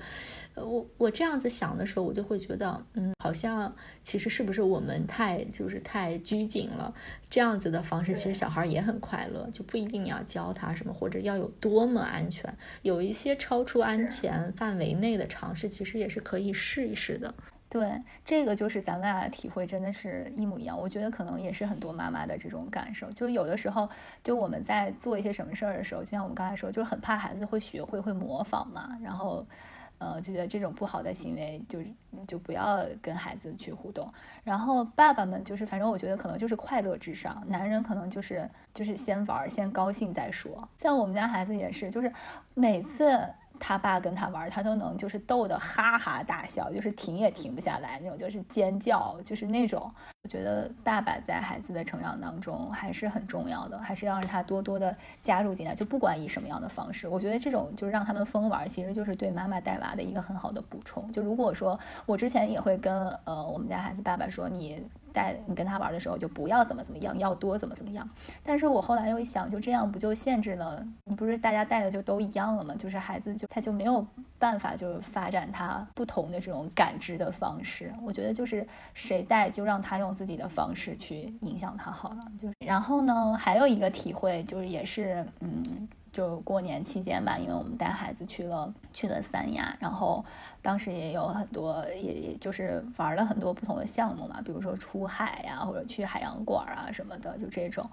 [0.55, 6.93] 我我这样子想的时候，我就会觉得，嗯，好像其实是不是我们太就是太拘谨了？
[7.29, 17.33] 这样子的方式，其实小孩也很快乐，就不一定要教他什么，或者要有多么安全，有一些超出安全范围内的尝试，其实也是可以试一试的。
[17.69, 20.79] 对，这个就是咱们俩的体会，真的是一模一样。
[20.79, 23.11] 我觉得可能也是很多妈妈的这种感受。
[23.11, 23.89] 就有的时候，
[24.23, 28.97] 就我们在做一些什么事儿的时候，就像我们刚才说，就是很怕孩子会学会、会模仿嘛。
[29.03, 29.45] 然后，
[29.97, 31.79] 呃，就觉得这种不好的行为，就
[32.25, 34.09] 就不要跟孩子去互动。
[34.45, 40.69] 然后爸爸们就是，反正我觉得可能就是快乐至上，男人可能就是就是先玩、先高兴再说。
[40.77, 42.09] 像我们家孩子也是，就是
[42.53, 43.27] 每次。
[43.59, 49.91] 他爸跟他玩，他都能就是逗得哈哈大笑，就是停也停不下来那种，就是尖叫，就是那种。
[50.23, 55.73] 我觉得爸爸在孩子的成长当中还是很重要的，还是要让他多多的加入进来。
[55.73, 61.09] 就不管以什么样的方式，我觉得这种就是让他们疯玩，其实就是对妈妈带娃的一个很好的补充。
[61.11, 64.83] 就如果说我之前也会跟呃我们家孩子爸爸说你。
[65.17, 68.07] 带你跟他玩的时候就不要怎么怎么样，要多怎么怎么样。
[68.43, 70.85] 但是我后来又一想，就这样不就限制了？
[71.05, 72.75] 你不是大家带的就都一样了吗？
[72.77, 74.05] 就是孩子就他就没有
[74.37, 77.91] 办法就发展他不同的这种感知的方式。
[78.03, 82.23] 我觉得就是谁带就让他用自己的方式去影响他好了。
[82.39, 85.87] 就是然后呢，还有一个体会就是也是嗯。
[86.09, 90.25] 就过年期间吧，因为我们带孩子去了去了三亚，然后
[90.59, 97.87] 当时也有很多，也也就是玩了很多不同的项目嘛，比如说出海呀，或者去海洋馆啊什么的，就这种。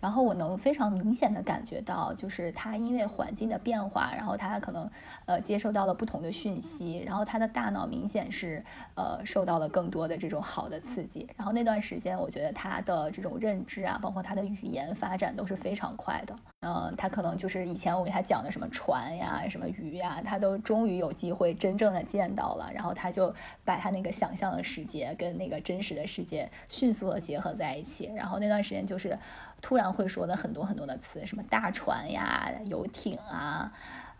[0.00, 4.86] 然后我能非常明显的感觉到，就是他因为环境的变化，然后他可能
[5.24, 8.62] 呃接受到了不同的讯息，然后他的大脑明显是
[8.96, 11.26] 呃受到了更多的这种好的刺激。
[11.38, 16.36] 然后那段时间，我觉得他的这种认知啊，包括他的语言发展都是非常快的。
[16.60, 22.70] 嗯，他可能就是以前我给他讲的什么船呀、什么鱼呀，他都终于有机会真正的见到了。
[22.74, 23.34] 然后他就
[23.64, 28.10] 把他那个想象的世界跟那个真实的世界迅速的结合在一起。
[28.14, 29.18] 然后那段时间就是
[29.60, 33.72] 突然会说的很多很多的词，什么大船呀、游艇啊，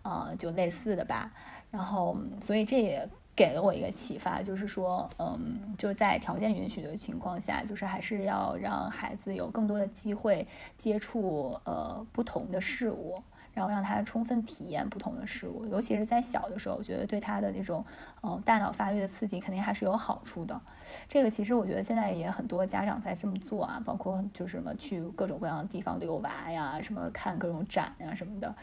[0.02, 1.32] 呃，就类似的吧。
[1.70, 3.08] 然后，所以这也。
[3.36, 13.22] 给了我一个启发，就是说，嗯，就在条件允许的情况下，就是还是要让孩子有更多的机会接触呃不同的事物。
[13.60, 17.84] 然后让他充分体验不同的事物，尤其是在小的时候，我觉得对他的那种，
[18.22, 20.58] 嗯，大脑发育的刺激肯定还是有好处的。
[21.06, 28.54] 这个其实我觉得现在也很多家长在这么做啊，包括就是什么去各种各样的地方遛娃呀，什么看各种展呀什么的。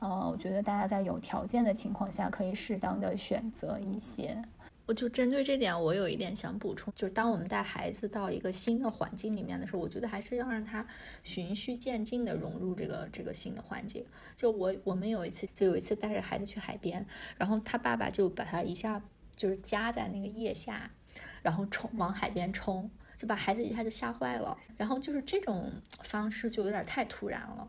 [0.00, 4.40] 嗯，我觉得大家在有条件的情况下，可以适当的选择一些。
[4.86, 10.86] 我就针对这点，我有一点想补充，就是当我们带孩子到一个新的环境里面的时候，我觉得还是要让他
[11.22, 14.04] 循序渐进的融入这个这个新的环境。
[14.36, 17.06] 就我我们有一次就有一次带着孩子去海边，
[17.38, 19.02] 然后他爸爸就把他一下
[19.34, 20.90] 就是夹在那个腋下，
[21.42, 24.58] 然后冲往海边冲，就把孩子一下就吓坏了。
[24.76, 25.72] 然后就是这种
[26.02, 27.66] 方式就有点太突然了。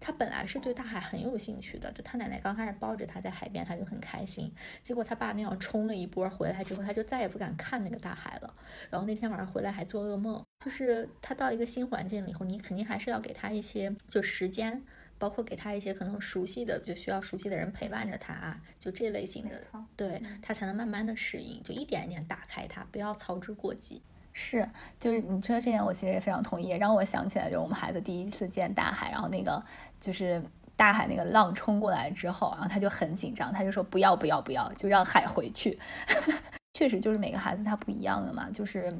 [0.00, 4.52] 他本来是对大海很有兴趣的，就他奶奶刚开始抱着他在海边，他就很开心。
[4.82, 8.54] 结果他爸那样冲了一波回来之后，他就再也不敢看那个大海了。
[8.90, 10.42] 然后那天晚上回来还做噩梦。
[10.64, 14.82] 就是他到一个新环境了以后，你肯定还是要给他一些就时间，
[15.16, 19.56] 包括给他一些可能熟悉的，就需要熟悉的人陪伴着他啊，就这类型的，
[19.96, 24.02] 对他才能慢慢的适应，就一点一点打开他，不要操之过急。
[24.32, 24.68] 是，
[25.00, 29.60] 就是你说这点，我其实也非常同意，让我想起来，就是我们孩子第一次见大海，然后那个
[30.00, 30.42] 就是
[30.76, 35.78] 大海那个浪冲过来之后，然后他就很紧张，他就说不要不要不要，就让海回去。
[36.74, 38.96] 确实，就是每个孩子他不一样的嘛，就是。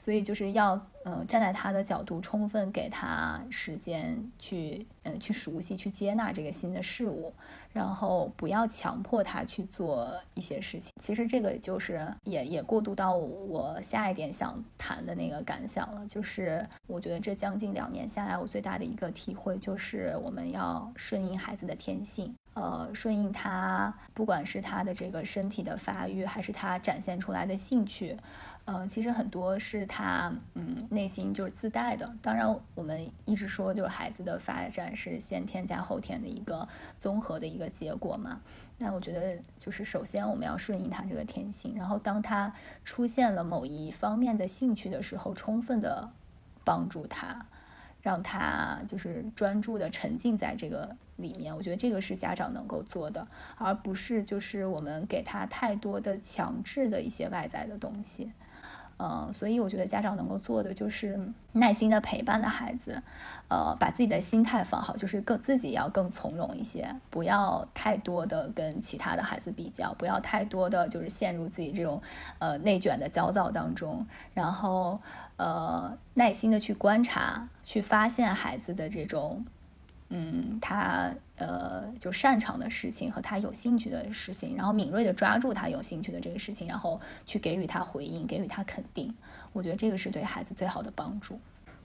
[0.00, 7.30] 所以就是要，嗯，站在他的角度，充分给他时间去，嗯，去熟悉、去接纳这个新的事物，
[7.70, 10.90] 然后不要强迫他去做一些事情。
[10.98, 22.34] 其实这个就是也也过渡到我下一点想谈的那个感想了，就是我觉得这将近两年下来，我最大的一个体会就是我们要顺应孩子的天性。
[22.60, 28.14] 呃，顺应他，不管是他的这个身体的发育，还是他展现出来的兴趣，
[28.66, 32.14] 呃，其实很多是他嗯内心就是自带的。
[32.20, 38.42] 当然，我们一直说就是孩子的发展是先天加后天的一个综合的一个结果嘛。
[38.76, 42.52] 那我觉得就是首先我们要顺应他这个天性，然后当他
[42.84, 46.10] 出现了某一方面的兴趣的时候，充分的
[46.62, 47.46] 帮助他。
[48.02, 53.26] 让他就是专注的沉浸在这个里面，我觉得这个是家长能够做的，
[53.56, 58.32] 而不是就是我们给他太多的强制的一些外在的东西。
[59.02, 61.18] 嗯，所以我觉得家长能够做的就是
[61.52, 63.02] 耐心的陪伴的孩子，
[63.48, 71.98] 呃，把自己的心态放好，就是更自己要更从容一些，不要太多的跟其他的孩子比较，不要太多的就是陷入自己这种
[72.38, 75.00] 呃内卷的焦躁当中，然后
[75.40, 79.44] 呃耐心的去观察，去发现孩子的这种。
[80.12, 89.14] 嗯，他呃就擅长的事情和他有兴趣的事情，然后敏锐的抓住他有兴趣的这个事情，然后去给予他回应，给予他肯定。
[89.52, 91.38] 我觉得这个是对孩子最好的帮助。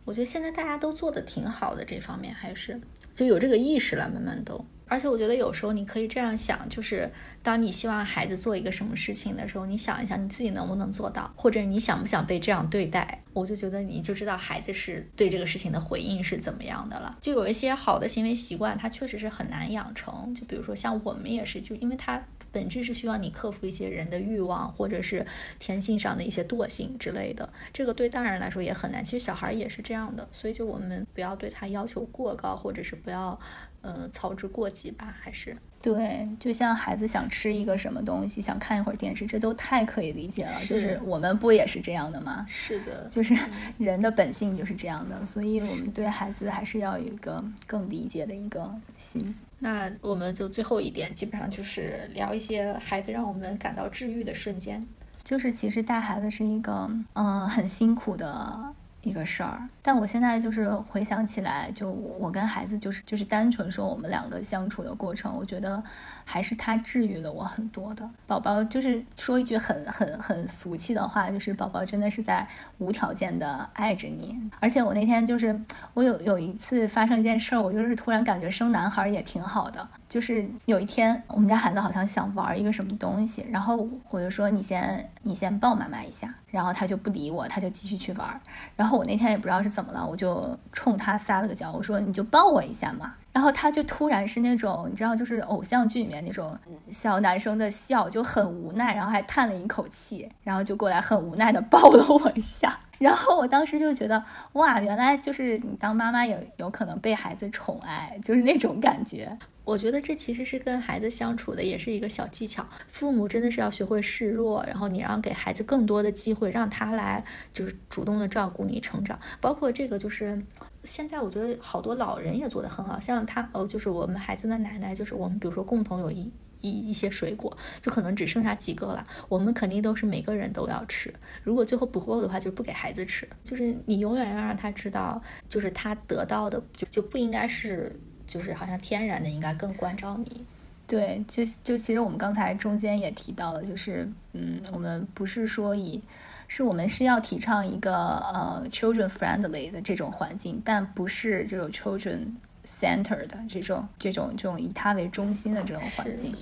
[0.05, 2.81] 我觉得现在大家都做的挺好的，这方面还是
[3.13, 4.65] 就有这个意识了，慢慢都。
[4.87, 7.09] 而且我觉得有时候你可以这样想，就是
[7.41, 17.17] 当你希望孩子做一个什么事情的时候，你想一想你自己能不能做到，或者你想不想被这样对待，我就觉得你就知道孩子是对这个事情的回应是怎么样的了。
[17.19, 20.33] 就有一些好的行为习惯，它确实是很难养成。
[20.35, 25.25] 就比如说像我们也是，就因为它本质是需要你克服一些人的欲望，或者是
[25.59, 27.51] 天性上的一些惰性之类的。
[27.73, 30.27] 这个对大人来说也很难，其实小孩也是这样的。
[30.31, 33.39] 所以就我们不要对他要求过高，或者是不要。
[33.85, 40.59] 嗯，操之过急吧，还是对，就像孩子想吃一个什么东西，想看一会儿电视，这都太可以理解了。
[40.65, 42.43] 就是我们不也是这样的吗？
[42.49, 43.37] 是的，就是
[43.77, 49.35] 人的本性就是这样的，所以我们对孩子还是要有一个更理解的一个心。
[49.59, 54.83] 那我们就最后一点，基本上就是聊一些孩子让我们感到治愈的瞬间。
[55.23, 58.73] 就是其实带孩子是一个嗯很辛苦的。
[59.05, 65.81] 一个事儿，但我现在就是回想起来，就我跟孩子就是就是单纯说我们两个相处的过程，我觉得
[66.25, 68.09] 还是他治愈了我很多的。
[68.25, 72.47] 宝宝就是说一句很很很俗气的话，就是宝宝真的是在
[72.79, 74.35] 无条件的爱着你。
[74.59, 75.55] 而且我那天就是
[75.93, 79.87] 我有有一次发生一件事儿，我就是突然感觉生男孩也挺好的。
[80.15, 88.41] 就是有一天我们家孩子好像想玩一个什么东西，然后我就说你先你先抱妈妈一下，然后他就不理我，他就继续去玩，
[88.77, 88.97] 然后。
[88.97, 93.13] 我那天也不知道是怎么了，我就冲他撒了个娇，我说你就抱我一下嘛。
[93.35, 96.57] 然后他就突然是那种你知道，就是偶像剧里面那种
[96.89, 102.79] 小男生的笑，就很无奈，然后还叹了一口气，然后就过来很无奈的抱了我一下。
[102.97, 104.23] 然后我当时就觉得，
[104.53, 109.37] 哇，原来就是你当妈妈也有可能被孩子宠爱，就是那种感觉。
[109.65, 112.65] 我觉得这其实是跟孩子相处的，也是一个小技巧。
[112.93, 119.19] 父母真的是要学会示弱，然后你让给孩子更多的机会，让他来就是主动的照顾你成长。
[119.41, 120.41] 包括这个，就是
[120.85, 126.31] 现在我觉得好多老人也做得很好，像他哦，就是我们孩子的奶奶，就是我们比如说共同有一
[126.61, 131.13] 一一些水果，就可能只剩下几个了，我们肯定都是每个人都要吃。
[131.43, 133.27] 如果最后不够的话，就不给孩子吃。
[133.43, 137.91] 就是你永远要让他知道，就是他得到的就就不应该是。
[138.27, 140.43] 就是好像天然的应该更关照你，
[140.87, 146.01] 对，就就其实我们刚才中间也提到了，就是嗯，我们不是说以，
[146.47, 152.19] 是我们是要提倡一个呃 children friendly 的这种环境，但不是这种 children
[152.65, 156.33] center 的这种这种这种以他为中心的这种环境，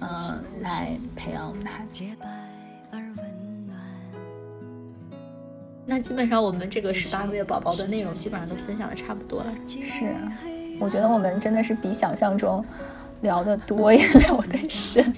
[0.00, 2.04] 嗯，来培养我们的孩子。
[5.84, 10.14] 那基本上我们这个十八个月宝宝的内容基本上都分享的差不多了，是。
[10.78, 12.64] 我觉得我们真的是比想象中
[13.20, 15.12] 聊得多也聊得深，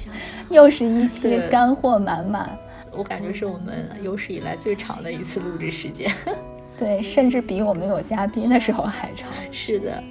[0.49, 2.51] 又是一期干货满满。
[2.97, 6.11] 我感觉是我们有史以来最长的一次录制时间，
[6.77, 9.29] 对，甚至比我们有嘉宾的时候还长。
[9.51, 10.03] 是的，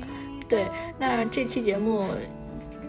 [0.48, 0.66] 对。
[1.00, 2.06] 那这期节目。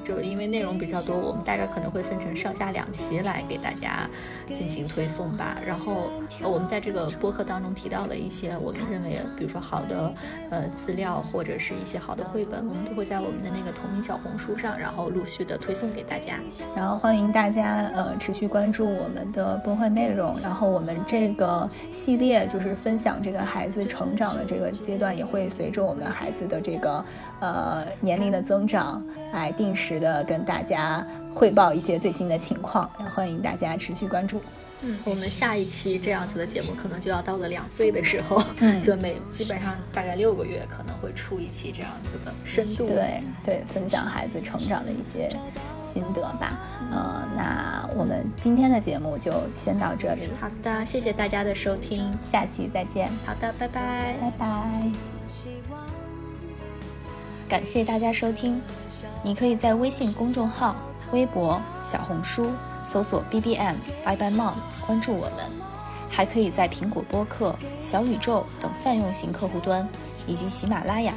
[0.05, 4.09] 就因为内容比较多，我们大概可能会分成上下两期来给大家
[4.55, 5.57] 进行推送吧。
[5.67, 10.15] 然后呃我们在这个播客当中提到的一些我们认为，比如说好的
[10.51, 16.39] 呃资料或者是一些好的绘本，我们都会在我们的那个同名小红书上，然后陆续的推送给大家。
[16.77, 20.39] 然后欢迎大家呃持续关注我们的播客内容。
[20.43, 27.03] 然后我们这个系列就是分享这个孩子成长的这个阶段，也会随着我们孩子的这个
[27.41, 29.03] 呃年龄的增长
[29.33, 29.94] 来定时。
[29.99, 34.41] 的跟大家汇报一些最新的情况，然后欢迎大家持续关注。
[34.87, 45.35] 嗯，我们下一期这样子的节目可能就要到了两岁的时候，嗯，就每基本上大概六个月可能会出一期这样子的深度，对对，分享孩子成长的一些
[45.83, 46.59] 心得吧。
[46.93, 50.29] 嗯，那我们今天的节目就先到这里。
[50.39, 53.09] 好的，谢谢大家的收听，下期再见。
[53.25, 54.83] 好的，拜拜，拜拜。
[57.49, 58.61] 感谢大家收听。
[59.23, 60.77] 你可以在微信公众号、
[61.13, 62.51] 微博、小红书
[62.83, 64.55] 搜索 “B B M Bye Bye Mom”
[64.87, 65.51] 关注我们，
[66.11, 69.89] 还可以在苹果播客、小宇宙等泛用型客户端，
[70.27, 71.15] 以及喜马拉雅、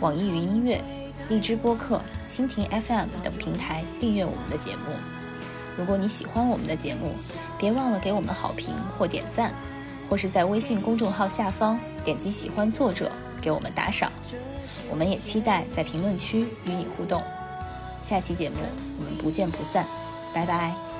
[0.00, 0.82] 网易云音乐、
[1.28, 4.92] 荔枝播客、蜻蜓 F M 等平台订阅我们的节目。
[5.76, 7.14] 如果你喜欢我们的节目，
[7.56, 9.54] 别忘了给我们好评或点赞，
[10.10, 14.10] 或是在微信公众号下方点击喜欢作者给我们打赏。
[14.92, 17.22] 我们也期待在评论区与你互动，
[18.04, 18.56] 下期节目
[18.98, 19.86] 我们不见不散，
[20.34, 20.91] 拜拜。